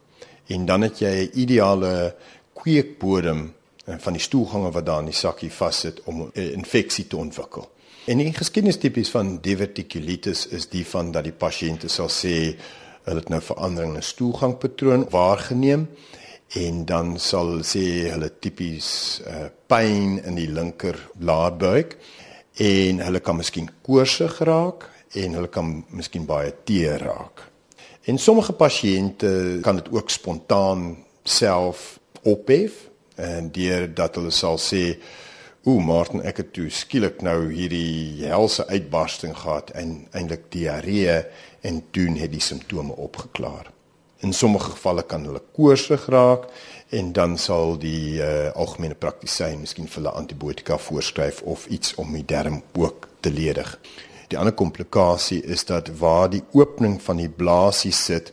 En 0.46 0.64
dan 0.66 0.80
het 0.80 0.98
jy 0.98 1.28
'n 1.28 1.38
ideale 1.38 2.14
kweekbodem 2.52 3.54
Eh, 3.90 3.96
van 3.98 4.12
die 4.12 4.22
stoelgange 4.22 4.70
wat 4.70 4.86
daar 4.86 4.98
in 4.98 5.10
die 5.10 5.14
sakkie 5.14 5.52
vassit 5.52 6.02
om 6.04 6.20
'n 6.20 6.30
eh, 6.34 6.52
infeksie 6.52 7.06
te 7.06 7.16
ontwikkel. 7.16 7.70
En 8.04 8.18
die 8.18 8.32
geskiedenis 8.32 8.78
tipies 8.78 9.10
van 9.10 9.38
diverticulitis 9.40 10.46
is 10.46 10.68
die 10.68 10.86
van 10.86 11.10
dat 11.10 11.24
die 11.24 11.32
pasiënte 11.32 11.88
sal 11.88 12.08
sê 12.08 12.56
hulle 13.02 13.18
het 13.18 13.28
nou 13.28 13.40
verandering 13.42 13.94
in 13.94 14.02
stoelgangpatroon 14.02 15.06
waargeneem 15.10 15.88
en 16.58 16.84
dan 16.84 17.14
sal 17.22 17.60
sê 17.62 18.10
hulle 18.10 18.30
tipies 18.42 18.88
uh, 19.26 19.46
pyn 19.70 20.18
in 20.26 20.38
die 20.38 20.48
linker 20.50 20.98
laarbuik 21.22 21.94
en 22.60 23.02
hulle 23.04 23.22
kan 23.22 23.38
miskien 23.38 23.70
koorsig 23.86 24.40
raak 24.48 24.88
en 25.20 25.38
hulle 25.38 25.50
kan 25.52 25.70
miskien 25.94 26.26
baie 26.26 26.52
teer 26.66 26.98
raak. 27.06 27.46
En 28.10 28.18
sommige 28.18 28.52
pasiënte 28.58 29.60
kan 29.62 29.78
dit 29.78 29.90
ook 29.94 30.10
spontaan 30.10 30.96
self 31.24 31.98
ophef 32.22 32.86
en 33.20 33.50
deur 33.54 33.86
dat 33.94 34.16
hulle 34.18 34.32
sal 34.34 34.58
sê 34.58 34.84
o 35.68 35.76
Martin 35.84 36.22
ek 36.24 36.40
het 36.40 36.52
toe 36.56 36.70
skielik 36.72 37.20
nou 37.22 37.50
hierdie 37.52 38.26
helse 38.26 38.64
uitbarsting 38.70 39.36
gehad 39.36 39.70
en 39.76 40.06
eintlik 40.16 40.48
diarree 40.52 41.20
en 41.62 41.82
doen 41.92 42.16
het 42.16 42.32
die 42.32 42.42
simptome 42.42 42.96
opgeklaar. 42.96 43.68
In 44.20 44.32
sommige 44.32 44.70
gevalle 44.74 45.02
kan 45.02 45.24
hulle 45.24 45.40
koorsig 45.56 46.06
raak 46.12 46.48
en 46.92 47.12
dan 47.16 47.38
sal 47.38 47.78
die 47.80 48.18
uh, 48.20 48.50
algemene 48.52 48.94
praktisyn 48.94 49.62
miskien 49.62 49.88
vir 49.88 50.02
hulle 50.02 50.12
antibiotika 50.18 50.76
voorskryf 50.76 51.40
of 51.48 51.64
iets 51.72 51.94
om 52.02 52.12
die 52.12 52.26
darm 52.28 52.60
ook 52.76 53.08
te 53.24 53.32
ledig. 53.32 53.78
Die 54.28 54.38
ander 54.38 54.54
komplikasie 54.54 55.40
is 55.42 55.64
dat 55.64 55.88
waar 55.98 56.28
die 56.30 56.42
opening 56.52 57.00
van 57.02 57.22
die 57.22 57.30
blaasie 57.32 57.94
sit, 57.96 58.32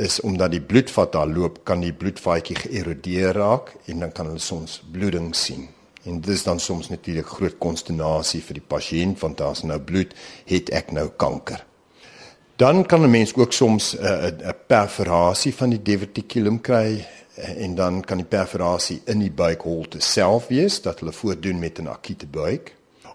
is 0.00 0.18
omdat 0.20 0.50
die 0.50 0.60
bloedvat 0.64 1.12
daar 1.12 1.28
loop, 1.28 1.62
kan 1.64 1.84
die 1.84 1.94
bloedvaatjie 1.94 2.56
geërodeer 2.64 3.36
raak 3.36 3.74
en 3.86 4.02
dan 4.02 4.12
kan 4.12 4.32
hulle 4.32 4.42
soms 4.42 4.80
bloeding 4.92 5.30
sien. 5.36 5.68
En 6.02 6.20
dit 6.20 6.34
is 6.34 6.42
dan 6.42 6.60
soms 6.60 6.88
natuurlik 6.88 7.26
groot 7.38 7.58
konsternasie 7.58 8.42
vir 8.42 8.58
die 8.58 8.68
pasiënt 8.74 9.20
want 9.20 9.38
daar's 9.38 9.62
nou 9.62 9.78
bloed, 9.78 10.16
het 10.48 10.72
ek 10.74 10.90
nou 10.96 11.10
kanker. 11.16 11.62
Dan 12.60 12.86
kan 12.86 13.02
'n 13.02 13.10
mens 13.10 13.34
ook 13.34 13.52
soms 13.52 13.96
'n 13.96 14.04
uh, 14.04 14.26
'n 14.26 14.54
perforasie 14.66 15.54
van 15.54 15.70
die 15.70 15.82
diverticulum 15.82 16.60
kry 16.60 17.06
en 17.34 17.74
dan 17.74 18.04
kan 18.04 18.16
die 18.16 18.26
perforasie 18.26 19.00
in 19.04 19.18
die 19.18 19.30
buikholte 19.30 20.00
self 20.00 20.46
wees 20.46 20.82
dat 20.82 20.98
hulle 20.98 21.12
voordoen 21.12 21.58
met 21.58 21.78
'n 21.78 21.86
akute 21.86 22.26
buik 22.26 22.74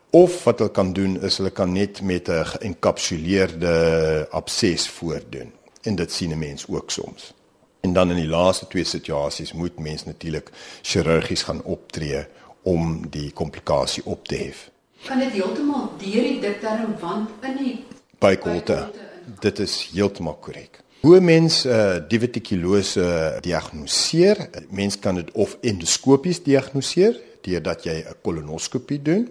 of 0.09 0.43
wat 0.43 0.59
hulle 0.59 0.71
kan 0.71 0.93
doen 0.93 1.21
is 1.21 1.37
hulle 1.37 1.49
kan 1.49 1.71
net 1.71 2.01
met 2.01 2.27
'n 2.29 2.45
geënkapsuleerde 2.45 4.27
abses 4.29 4.89
voordoen 4.89 5.51
en 5.81 5.95
dit 5.95 6.11
sien 6.11 6.31
'n 6.31 6.39
mens 6.39 6.65
ook 6.67 6.91
soms. 6.91 7.33
En 7.79 7.93
dan 7.93 8.09
in 8.09 8.15
die 8.15 8.27
laaste 8.37 8.67
twee 8.67 8.83
situasies 8.83 9.53
moet 9.53 9.79
mens 9.79 10.05
natuurlik 10.05 10.51
chirurgies 10.81 11.43
gaan 11.43 11.63
optree 11.63 12.25
om 12.61 13.09
die 13.09 13.31
komplikasie 13.31 14.05
op 14.05 14.27
te 14.27 14.35
hef. 14.35 14.69
Kan 15.05 15.19
dit 15.19 15.31
heeltemal 15.31 15.91
deur 15.97 16.23
die 16.23 16.39
dikdarmwand 16.39 17.29
in 17.41 17.57
die 17.57 17.85
buikholte? 18.17 19.13
Dit 19.39 19.60
is 19.60 19.89
heeltemal 19.94 20.38
korrek. 20.41 20.82
Hoe 21.05 21.20
mens 21.20 21.65
uh, 21.65 21.98
divertikulose 22.10 23.38
diagnoseer? 23.41 24.50
Mens 24.70 25.00
kan 25.00 25.15
dit 25.15 25.32
of 25.32 25.58
endoskopies 25.62 26.44
diagnoseer 26.44 27.20
deurdat 27.46 27.86
jy 27.86 28.01
'n 28.01 28.17
kolonoskopie 28.25 29.01
doen 29.01 29.29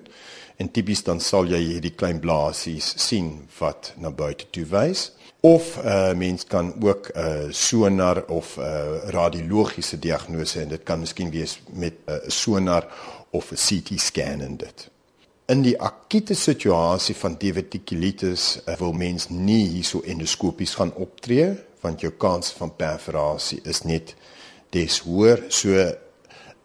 en 0.57 0.71
tipies 0.71 1.03
dan 1.03 1.21
sal 1.21 1.49
jy 1.51 1.59
hierdie 1.59 1.95
klein 1.99 2.21
blaasies 2.23 2.95
sien 2.97 3.49
wat 3.59 3.93
na 3.99 4.11
buite 4.11 4.47
toe 4.55 4.67
wys 4.71 5.13
of 5.41 5.77
'n 5.83 5.87
uh, 5.87 6.15
mens 6.15 6.47
kan 6.47 6.75
ook 6.81 7.11
'n 7.11 7.19
uh, 7.19 7.51
sonar 7.51 8.25
of 8.27 8.57
'n 8.57 8.61
uh, 8.61 9.11
radiologiese 9.11 9.99
diagnose 9.99 10.61
en 10.61 10.69
dit 10.69 10.83
kan 10.83 11.01
miskien 11.01 11.31
wees 11.31 11.61
met 11.73 11.95
'n 12.07 12.11
uh, 12.11 12.29
sonar 12.29 12.87
of 13.31 13.51
'n 13.51 13.59
CT 13.67 14.01
scan 14.01 14.41
en 14.41 14.57
dit. 14.57 14.91
In 15.47 15.61
die 15.63 15.77
akute 15.81 16.35
situasie 16.35 17.15
van 17.15 17.37
diverticulitis 17.39 18.63
uh, 18.65 18.77
wil 18.81 18.93
mens 18.93 19.29
nie 19.29 19.67
hierso 19.67 20.01
endoskopies 20.01 20.75
gaan 20.81 20.95
optree 20.95 21.53
want 21.85 22.01
jou 22.01 22.15
kans 22.17 22.53
van 22.57 22.73
perforasie 22.77 23.61
is 23.69 23.83
net 23.85 24.15
des 24.73 25.03
hoër 25.05 25.45
so 25.53 25.85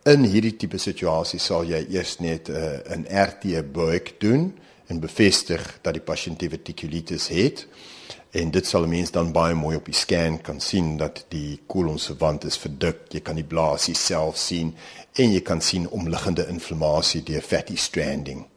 In 0.10 0.24
hierdie 0.24 0.56
tipe 0.56 0.80
situasie 0.80 1.38
sal 1.44 1.68
jy 1.68 1.82
eers 1.92 2.16
net 2.24 2.48
uh, 2.50 2.80
'n 2.96 3.04
RT 3.04 3.60
buik 3.74 4.14
doen 4.24 4.54
en 4.88 5.00
bevestig 5.00 5.62
dat 5.84 5.94
die 5.94 6.02
pasiënt 6.02 6.40
diverticulitis 6.40 7.28
het 7.36 7.68
en 8.32 8.50
dit 8.50 8.66
sal 8.66 8.88
mens 8.88 9.12
dan 9.12 9.34
baie 9.36 9.54
mooi 9.54 9.76
op 9.76 9.86
die 9.86 9.94
scan 9.94 10.42
kan 10.42 10.60
sien 10.60 10.98
dat 10.98 11.26
die 11.30 11.60
kolon 11.68 12.00
se 12.00 12.16
wand 12.18 12.46
is 12.46 12.58
verdik. 12.58 13.12
Jy 13.14 13.22
kan 13.22 13.36
die 13.36 13.46
blaasie 13.46 13.94
self 13.96 14.38
sien 14.38 14.74
en 15.14 15.34
jy 15.34 15.42
kan 15.42 15.62
sien 15.62 15.90
omliggende 15.90 16.48
inflammasie 16.48 17.22
deur 17.24 17.42
fatty 17.42 17.76
stranding. 17.76 18.49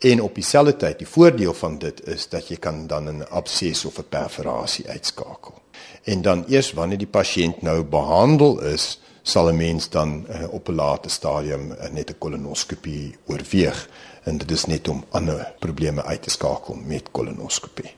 En 0.00 0.22
op 0.22 0.34
dieselfde 0.34 0.76
tyd, 0.76 0.98
die 0.98 1.08
voordeel 1.08 1.54
van 1.54 1.78
dit 1.78 2.06
is 2.08 2.28
dat 2.28 2.48
jy 2.48 2.56
kan 2.56 2.86
dan 2.86 3.08
'n 3.08 3.26
abses 3.28 3.84
of 3.84 3.98
'n 3.98 4.08
perforasie 4.08 4.88
uitskakel. 4.88 5.54
En 6.02 6.22
dan 6.22 6.44
eers 6.48 6.72
wanneer 6.72 6.98
die 6.98 7.06
pasiënt 7.06 7.62
nou 7.62 7.84
behandel 7.84 8.60
is, 8.62 9.00
sal 9.22 9.48
'n 9.48 9.56
mens 9.56 9.88
dan 9.88 10.26
uh, 10.30 10.52
op 10.52 10.68
'n 10.68 10.74
late 10.74 11.08
stadium 11.08 11.72
uh, 11.72 11.90
net 11.90 12.10
'n 12.10 12.18
kolonoskopie 12.18 13.16
oorweeg 13.26 13.88
en 14.22 14.38
dit 14.38 14.50
is 14.50 14.64
net 14.64 14.88
om 14.88 15.04
ander 15.10 15.52
probleme 15.58 16.04
uit 16.04 16.22
te 16.22 16.30
skakel 16.30 16.74
met 16.74 17.10
kolonoskopie. 17.10 17.94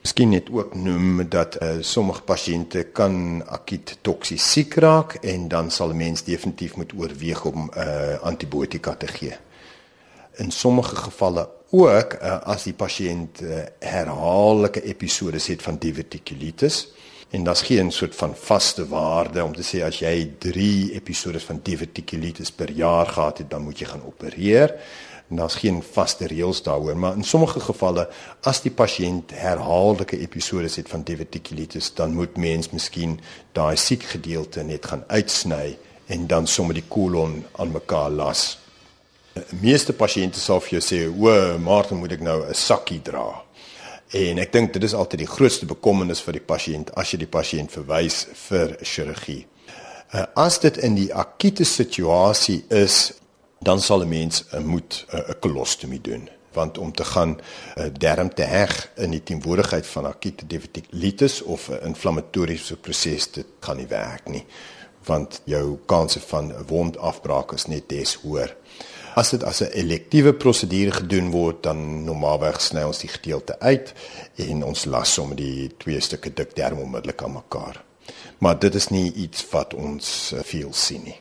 Miskien 0.00 0.28
net 0.28 0.50
ook 0.50 0.74
noem 0.74 1.28
dat 1.28 1.62
uh, 1.62 1.68
sommige 1.80 2.22
pasiënte 2.22 2.82
kan 2.82 3.42
akut 3.46 3.98
toksies 4.00 4.52
siek 4.52 4.74
raak 4.74 5.14
en 5.14 5.48
dan 5.48 5.70
sal 5.70 5.88
'n 5.88 5.96
mens 5.96 6.24
definitief 6.24 6.76
moet 6.76 6.92
oorweeg 6.96 7.44
om 7.44 7.70
uh, 7.76 8.20
antibiotika 8.20 8.94
te 8.94 9.06
gee. 9.06 9.36
In 10.38 10.50
sommige 10.50 10.96
gevalle 10.96 11.48
ook 11.70 12.14
uh, 12.22 12.38
as 12.46 12.64
die 12.68 12.74
pasiënt 12.78 13.40
uh, 13.42 13.64
herhaaldelike 13.82 14.84
episodes 14.86 15.48
het 15.50 15.62
van 15.62 15.76
diverticulitis 15.82 16.86
en 17.30 17.44
daar's 17.44 17.64
geen 17.66 17.90
soort 17.92 18.14
van 18.14 18.36
vaste 18.36 18.88
waarde 18.88 19.44
om 19.44 19.52
te 19.52 19.64
sê 19.66 19.82
as 19.84 19.98
jy 20.00 20.14
3 20.40 20.94
episode 20.96 21.40
van 21.40 21.58
diverticulitis 21.62 22.52
per 22.54 22.70
jaar 22.72 23.06
gehad 23.06 23.42
het, 23.42 23.50
dan 23.50 23.66
moet 23.66 23.82
jy 23.82 23.88
gaan 23.90 24.06
opereer. 24.06 24.72
En 25.28 25.42
daar's 25.42 25.58
geen 25.60 25.82
vaste 25.82 26.26
reëls 26.26 26.62
daaroor, 26.64 26.96
maar 26.96 27.18
in 27.20 27.24
sommige 27.24 27.60
gevalle 27.60 28.06
as 28.48 28.62
die 28.64 28.72
pasiënt 28.72 29.34
herhaaldelike 29.36 30.22
episode 30.24 30.70
het 30.72 30.88
van 30.88 31.02
diverticulitis, 31.02 31.90
dan 31.94 32.14
moet 32.16 32.40
mens 32.40 32.70
miskien 32.70 33.18
daai 33.52 33.76
siek 33.76 34.06
gedeelte 34.14 34.62
net 34.62 34.86
gaan 34.86 35.04
uitsny 35.06 35.76
en 36.06 36.26
dan 36.26 36.46
sommer 36.46 36.74
die 36.74 36.88
kolon 36.88 37.42
aan 37.60 37.76
mekaar 37.76 38.10
las. 38.10 38.67
Die 39.50 39.60
meeste 39.60 39.92
pasiënte 39.92 40.40
sal 40.40 40.60
vir 40.60 40.78
jou 40.78 40.82
sê, 40.82 40.98
"O, 41.08 41.58
maar 41.58 41.88
dan 41.88 41.98
moet 41.98 42.12
ek 42.12 42.20
nou 42.20 42.48
'n 42.48 42.54
sakkie 42.54 43.02
dra." 43.02 43.42
En 44.10 44.38
ek 44.38 44.52
dink 44.52 44.72
dit 44.72 44.82
is 44.82 44.94
altyd 44.94 45.18
die 45.18 45.26
grootste 45.26 45.66
bekommernis 45.66 46.20
vir 46.20 46.32
die 46.32 46.46
pasiënt 46.46 46.94
as 46.94 47.10
jy 47.10 47.18
die 47.18 47.26
pasiënt 47.26 47.70
verwys 47.70 48.26
vir 48.48 48.76
chirurgie. 48.82 49.46
Uh, 50.14 50.24
as 50.34 50.58
dit 50.58 50.76
in 50.76 50.94
die 50.94 51.14
akute 51.14 51.64
situasie 51.64 52.64
is, 52.68 53.12
dan 53.60 53.80
sal 53.80 54.00
'n 54.02 54.08
mens 54.08 54.44
uh, 54.54 54.60
moet 54.60 55.04
'n 55.12 55.16
uh, 55.16 55.34
kolostomie 55.40 56.00
doen 56.00 56.28
want 56.52 56.78
om 56.78 56.92
te 56.92 57.04
gaan 57.04 57.38
uh, 57.38 57.84
derm 57.98 58.34
te 58.34 58.42
heg 58.42 58.90
in 58.96 59.10
die 59.10 59.22
teenwoordigheid 59.22 59.86
van 59.86 60.06
akute 60.06 60.46
diverticulitis 60.46 61.42
of 61.42 61.68
'n 61.68 61.86
inflammatoriese 61.86 62.76
proses 62.76 63.30
dit 63.30 63.46
kan 63.60 63.76
nie 63.76 63.86
werk 63.86 64.28
nie 64.28 64.44
want 65.08 65.40
jou 65.44 65.78
kanse 65.86 66.20
van 66.20 66.52
'n 66.52 66.66
wondafbraak 66.66 67.52
is 67.52 67.66
net 67.66 67.88
des 67.88 68.14
hoër. 68.14 68.56
As 69.18 69.32
dit 69.34 69.42
as 69.42 69.60
'n 69.62 69.72
elektiewe 69.74 70.32
prosedure 70.32 70.92
gedoen 70.92 71.30
word, 71.30 71.62
dan 71.62 72.04
normaalweg 72.04 72.60
sny 72.60 72.82
ons 72.86 72.98
die 73.02 73.10
gedeelte 73.10 73.58
uit 73.60 73.94
en 74.36 74.62
ons 74.62 74.84
las 74.84 75.12
sommer 75.12 75.36
die 75.36 75.70
twee 75.76 76.00
stukke 76.00 76.30
dik 76.30 76.54
derm 76.54 76.78
onmiddellik 76.78 77.22
aan 77.22 77.32
mekaar. 77.32 77.82
Maar 78.38 78.58
dit 78.58 78.74
is 78.74 78.88
nie 78.88 79.12
iets 79.12 79.46
wat 79.50 79.74
ons 79.74 80.32
uh, 80.34 80.40
veel 80.42 80.72
sien 80.72 81.02
nie. 81.02 81.20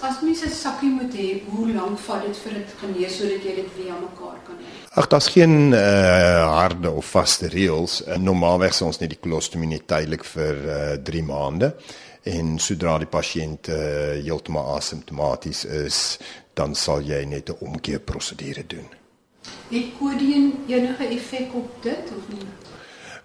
As 0.00 0.22
mens 0.22 0.40
'n 0.44 0.48
sakkie 0.48 0.88
moet 0.88 1.12
hê, 1.14 1.42
hoe 1.50 1.68
lank 1.72 1.98
vat 1.98 2.22
dit 2.22 2.36
vir 2.36 2.52
dit 2.52 2.68
genees 2.80 3.16
sodat 3.16 3.42
jy 3.44 3.54
dit 3.54 3.70
weer 3.76 3.92
aan 3.92 4.00
mekaar 4.00 4.38
kan 4.46 4.56
hê? 4.56 4.68
Ag, 4.94 5.06
daar's 5.08 5.28
geen 5.28 5.72
uh, 5.72 6.56
harde 6.56 6.90
of 6.90 7.04
vaste 7.04 7.46
reëls. 7.48 8.02
Uh, 8.06 8.16
normaalweg 8.16 8.72
sê 8.72 8.82
ons 8.84 8.98
net 8.98 9.10
die 9.10 9.20
kolostomie 9.20 9.82
tydelik 9.86 10.24
vir 10.24 10.56
3 11.04 11.20
uh, 11.20 11.26
maande 11.26 11.74
en 12.22 12.58
sodra 12.58 12.98
die 12.98 13.08
pasiënt 13.08 13.68
uh, 13.68 13.76
heeltemal 14.20 14.76
asymptomaties 14.76 15.64
is, 15.64 16.18
dan 16.54 16.74
sal 16.74 17.00
jy 17.00 17.24
net 17.24 17.50
'n 17.50 17.56
omkeer 17.60 18.00
prosedure 18.00 18.66
doen. 18.66 18.88
Het 19.70 19.96
kodien 19.98 20.64
enige 20.68 21.06
effek 21.08 21.54
op 21.54 21.82
dit 21.82 22.04
of 22.16 22.28
nie? 22.28 22.46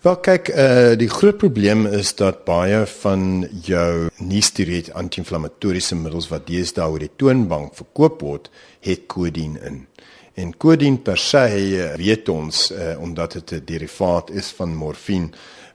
Wel 0.06 0.20
kyk, 0.22 0.50
uh, 0.50 0.94
die 0.94 1.10
groot 1.10 1.38
probleem 1.38 1.88
is 1.88 2.16
dat 2.16 2.44
baie 2.46 2.86
van 2.86 3.48
jou 3.66 4.10
nie-steroïde 4.22 4.94
anti-inflammatoriese 4.94 5.96
middels 5.96 6.28
wat 6.30 6.46
deesdae 6.48 6.86
oor 6.90 7.02
die 7.02 7.10
toonbank 7.16 7.74
verkoop 7.74 8.22
word, 8.22 8.52
het 8.86 9.08
kodien 9.08 9.58
in. 9.66 9.88
En 10.36 10.52
kodien 10.58 11.02
per 11.02 11.18
se 11.18 11.42
eh, 11.48 11.96
weet 11.98 12.30
ons 12.30 12.72
uh, 12.72 13.00
omdat 13.02 13.32
dit 13.32 13.52
'n 13.52 13.66
derivaat 13.66 14.30
is 14.30 14.52
van 14.52 14.76
morfine 14.76 15.30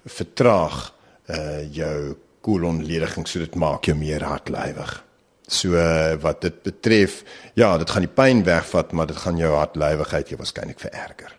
vertraag 0.05 0.95
uh, 1.27 1.75
jou 1.75 2.15
kolonlediging 2.41 3.29
so 3.29 3.43
dit 3.43 3.55
maak 3.55 3.85
jou 3.85 3.97
meer 3.97 4.25
hartlywig. 4.25 5.05
So 5.51 5.75
uh, 5.75 6.15
wat 6.23 6.45
dit 6.47 6.63
betref, 6.63 7.25
ja, 7.59 7.75
dit 7.79 7.91
gaan 7.91 8.07
die 8.07 8.15
pyn 8.15 8.45
wegvat, 8.47 8.93
maar 8.93 9.11
dit 9.11 9.19
gaan 9.19 9.39
jou 9.41 9.51
hartlywigheid 9.57 10.31
jou 10.31 10.39
waarskynlik 10.39 10.79
vererger. 10.79 11.35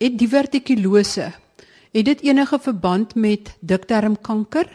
Het 0.00 0.16
divertikulose 0.18 1.32
het 1.92 2.06
dit 2.08 2.22
enige 2.24 2.58
verband 2.62 3.14
met 3.14 3.52
dikdarmkanker? 3.60 4.70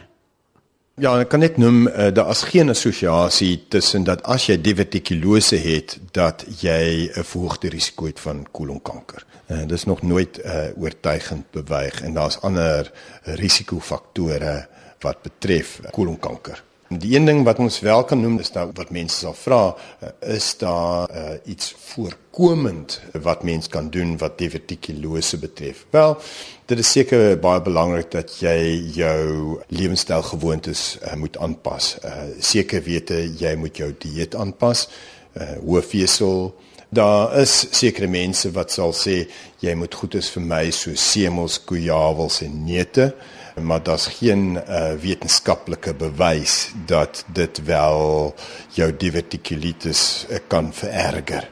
Ja, 0.98 1.12
ek 1.22 1.28
kan 1.30 1.42
net 1.42 1.58
noem 1.62 1.84
uh, 1.86 2.08
daar 2.14 2.30
is 2.30 2.40
geen 2.50 2.72
assosiasie 2.72 3.68
tussen 3.70 4.06
dat 4.06 4.24
as 4.26 4.48
jy 4.48 4.56
divertikulose 4.58 5.58
het 5.62 5.98
dat 6.14 6.42
jy 6.62 7.10
'n 7.10 7.22
verhoogde 7.22 7.70
risiko 7.70 8.06
het 8.06 8.20
van 8.20 8.46
kolonkanker. 8.50 9.26
Uh, 9.46 9.58
dit 9.58 9.78
is 9.78 9.84
nog 9.84 10.02
nooit 10.02 10.38
uh, 10.38 10.74
oortuigend 10.74 11.50
bewys 11.50 12.02
en 12.02 12.14
daar's 12.14 12.40
ander 12.42 12.90
risikofaktore 13.22 14.68
wat 15.04 15.22
betref 15.22 15.78
kolonkanker. 15.92 16.62
Die 16.88 17.12
een 17.16 17.26
ding 17.28 17.42
wat 17.44 17.58
ons 17.60 17.80
wel 17.84 18.04
kan 18.08 18.20
noem 18.20 18.38
is 18.40 18.48
nou 18.54 18.70
wat 18.76 18.90
mense 18.96 19.18
sal 19.20 19.34
vra, 19.36 19.74
eh, 20.00 20.08
is 20.36 20.54
daar 20.56 21.10
uh, 21.12 21.34
iets 21.44 21.74
voorkomend 21.90 23.00
wat 23.12 23.42
mens 23.44 23.68
kan 23.68 23.90
doen 23.92 24.16
wat 24.18 24.38
divertikulose 24.38 25.38
betref. 25.38 25.84
Wel, 25.90 26.16
dit 26.64 26.78
is 26.78 26.92
seker 26.92 27.36
baie 27.38 27.60
belangrik 27.60 28.08
dat 28.10 28.32
jy 28.40 28.56
jou 28.96 29.58
lewenstylgewoontes 29.68 30.98
uh, 31.02 31.12
moet 31.20 31.36
aanpas. 31.36 31.98
Uh, 32.04 32.32
seker 32.40 32.82
weet 32.82 33.12
jy 33.36 33.52
moet 33.60 33.76
jou 33.76 33.92
dieet 33.98 34.34
aanpas. 34.34 34.88
Uh, 35.36 35.58
hoë 35.60 35.84
vesel 35.84 36.54
Daar 36.88 37.34
is 37.36 37.66
sekere 37.76 38.06
mense 38.08 38.48
wat 38.56 38.72
sal 38.72 38.94
sê 38.96 39.26
jy 39.60 39.74
moet 39.76 39.92
goedes 39.92 40.30
vir 40.32 40.44
my 40.48 40.62
so 40.72 40.96
semels, 40.96 41.58
koeiawels 41.68 42.40
en 42.46 42.62
neute 42.64 43.10
maar 43.60 43.82
daar's 43.82 44.06
geen 44.06 44.56
uh, 44.56 44.92
wetenskaplike 45.00 45.94
bewys 45.94 46.70
dat 46.86 47.24
dit 47.32 47.62
wel 47.64 48.34
jou 48.68 48.96
diverticulitis 48.96 50.26
uh, 50.30 50.36
kan 50.46 50.72
vererger. 50.72 51.50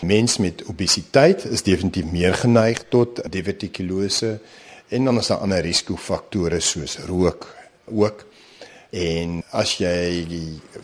Mense 0.00 0.40
met 0.40 0.64
obesiteit 0.66 1.44
is 1.44 1.62
definitief 1.62 2.10
meer 2.10 2.34
geneig 2.34 2.84
tot 2.88 3.22
divertikulose 3.32 4.40
en 4.88 5.04
dan 5.04 5.18
is 5.18 5.26
daar 5.26 5.38
ander 5.38 5.60
risikofaktore 5.62 6.60
soos 6.60 6.98
rook 7.06 7.46
ook. 7.86 8.26
En 8.92 9.38
as 9.56 9.78
jy 9.80 10.24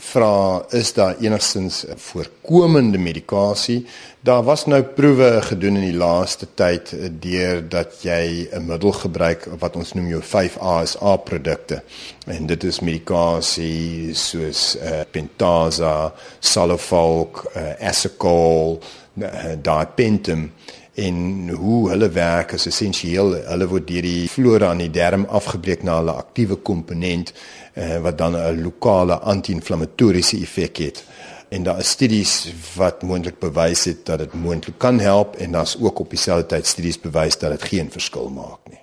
vra 0.00 0.64
is 0.72 0.94
daar 0.96 1.18
enigstens 1.20 1.84
'n 1.84 1.96
voorkomende 1.96 2.98
medikasie? 2.98 3.86
Daar 4.20 4.42
was 4.42 4.66
nou 4.66 4.82
proewe 4.82 5.42
gedoen 5.42 5.76
in 5.76 5.90
die 5.90 5.96
laaste 5.96 6.46
tyd 6.54 6.94
deur 7.20 7.68
dat 7.68 8.02
jy 8.02 8.48
'n 8.52 8.66
middel 8.66 8.92
gebruik 8.92 9.48
wat 9.58 9.76
ons 9.76 9.92
noem 9.92 10.08
jou 10.08 10.22
5-ASA 10.22 11.16
produkte. 11.16 11.82
En 12.26 12.46
dit 12.46 12.64
is 12.64 12.80
medikasie 12.80 14.14
soos 14.14 14.76
uh, 14.76 15.00
Pentasa, 15.10 16.14
Salofolk, 16.40 17.50
uh, 17.56 17.88
Asacol, 17.88 18.80
uh, 19.20 19.52
Dipentum 19.62 20.52
en 20.98 21.48
hoe 21.48 21.90
hulle 21.90 22.08
werk 22.10 22.52
is 22.56 22.66
essensieel. 22.66 23.36
Hulle 23.46 23.68
word 23.70 23.86
deur 23.88 24.02
die 24.02 24.28
flora 24.30 24.72
aan 24.72 24.82
die 24.82 24.90
darm 24.90 25.26
afgebreek 25.30 25.84
na 25.86 26.00
hulle 26.00 26.16
aktiewe 26.18 26.58
komponent 26.70 27.32
uh, 27.32 27.98
wat 28.02 28.18
dan 28.18 28.36
'n 28.36 28.62
lokale 28.62 29.18
anti-inflammatoriese 29.18 30.40
effek 30.42 30.76
het. 30.76 31.04
En 31.48 31.62
daar 31.62 31.78
is 31.78 31.88
studies 31.88 32.52
wat 32.76 33.02
moontlik 33.02 33.38
bewys 33.38 33.84
het 33.84 34.06
dat 34.06 34.18
dit 34.18 34.34
moontlik 34.34 34.78
kan 34.78 34.98
help 34.98 35.36
en 35.36 35.52
daar's 35.52 35.76
ook 35.80 35.98
op 35.98 36.10
dieselfde 36.10 36.46
tyd 36.46 36.66
studies 36.66 37.00
bewys 37.00 37.38
dat 37.38 37.50
dit 37.50 37.62
geen 37.62 37.90
verskil 37.90 38.28
maak 38.28 38.58
nie. 38.70 38.82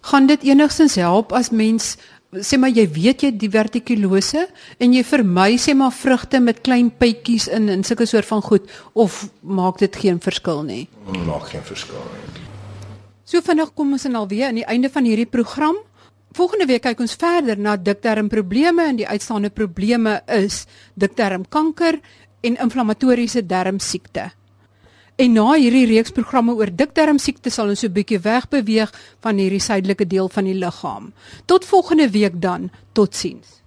Gaan 0.00 0.26
dit 0.26 0.42
enigstens 0.42 0.94
help 0.94 1.32
as 1.32 1.50
mens 1.50 1.96
sê 2.38 2.58
maar 2.62 2.70
jy 2.70 2.86
weet 2.94 3.24
jy 3.24 3.30
die 3.34 3.50
vertikulose 3.50 4.44
en 4.78 4.94
jy 4.94 5.02
vermy 5.06 5.56
sê 5.58 5.74
maar 5.74 5.94
vrugte 5.94 6.38
met 6.40 6.62
klein 6.62 6.90
pypies 6.90 7.48
in 7.50 7.68
en 7.72 7.82
sulke 7.86 8.06
soort 8.06 8.28
van 8.28 8.42
goed 8.42 8.70
of 8.94 9.24
maak 9.42 9.80
dit 9.82 9.96
geen 9.96 10.20
verskil 10.22 10.62
nie? 10.62 10.84
Maak 11.26 11.50
geen 11.50 11.64
verskil 11.66 11.98
nie. 11.98 12.46
So 13.26 13.42
vinnig 13.42 13.74
kom 13.74 13.92
ons 13.94 14.06
en 14.06 14.18
alweer 14.18 14.48
aan 14.48 14.58
die 14.62 14.66
einde 14.66 14.90
van 14.90 15.06
hierdie 15.06 15.26
program. 15.26 15.76
Volgende 16.34 16.66
week 16.70 16.84
kyk 16.86 17.02
ons 17.02 17.18
verder 17.18 17.58
na 17.58 17.76
dikdarmprobleme 17.76 18.86
en 18.92 18.98
die 19.02 19.06
uitstaande 19.06 19.50
probleme 19.50 20.20
is 20.30 20.64
dikdarmkanker 20.94 21.98
en 22.46 22.58
inflammatoriese 22.62 23.42
darmsiekte. 23.46 24.30
En 25.20 25.34
na 25.36 25.50
hierdie 25.52 25.84
reeks 25.84 26.14
programme 26.16 26.54
oor 26.56 26.70
dikdarmsiekte 26.72 27.50
sal 27.52 27.68
ons 27.68 27.82
so 27.84 27.88
'n 27.88 27.92
bietjie 27.92 28.22
wegbeweeg 28.24 28.90
van 29.20 29.36
hierdie 29.36 29.60
suidelike 29.60 30.06
deel 30.08 30.28
van 30.32 30.44
die 30.48 30.56
liggaam. 30.56 31.12
Tot 31.44 31.64
volgende 31.64 32.08
week 32.08 32.40
dan. 32.40 32.70
Totsiens. 32.92 33.59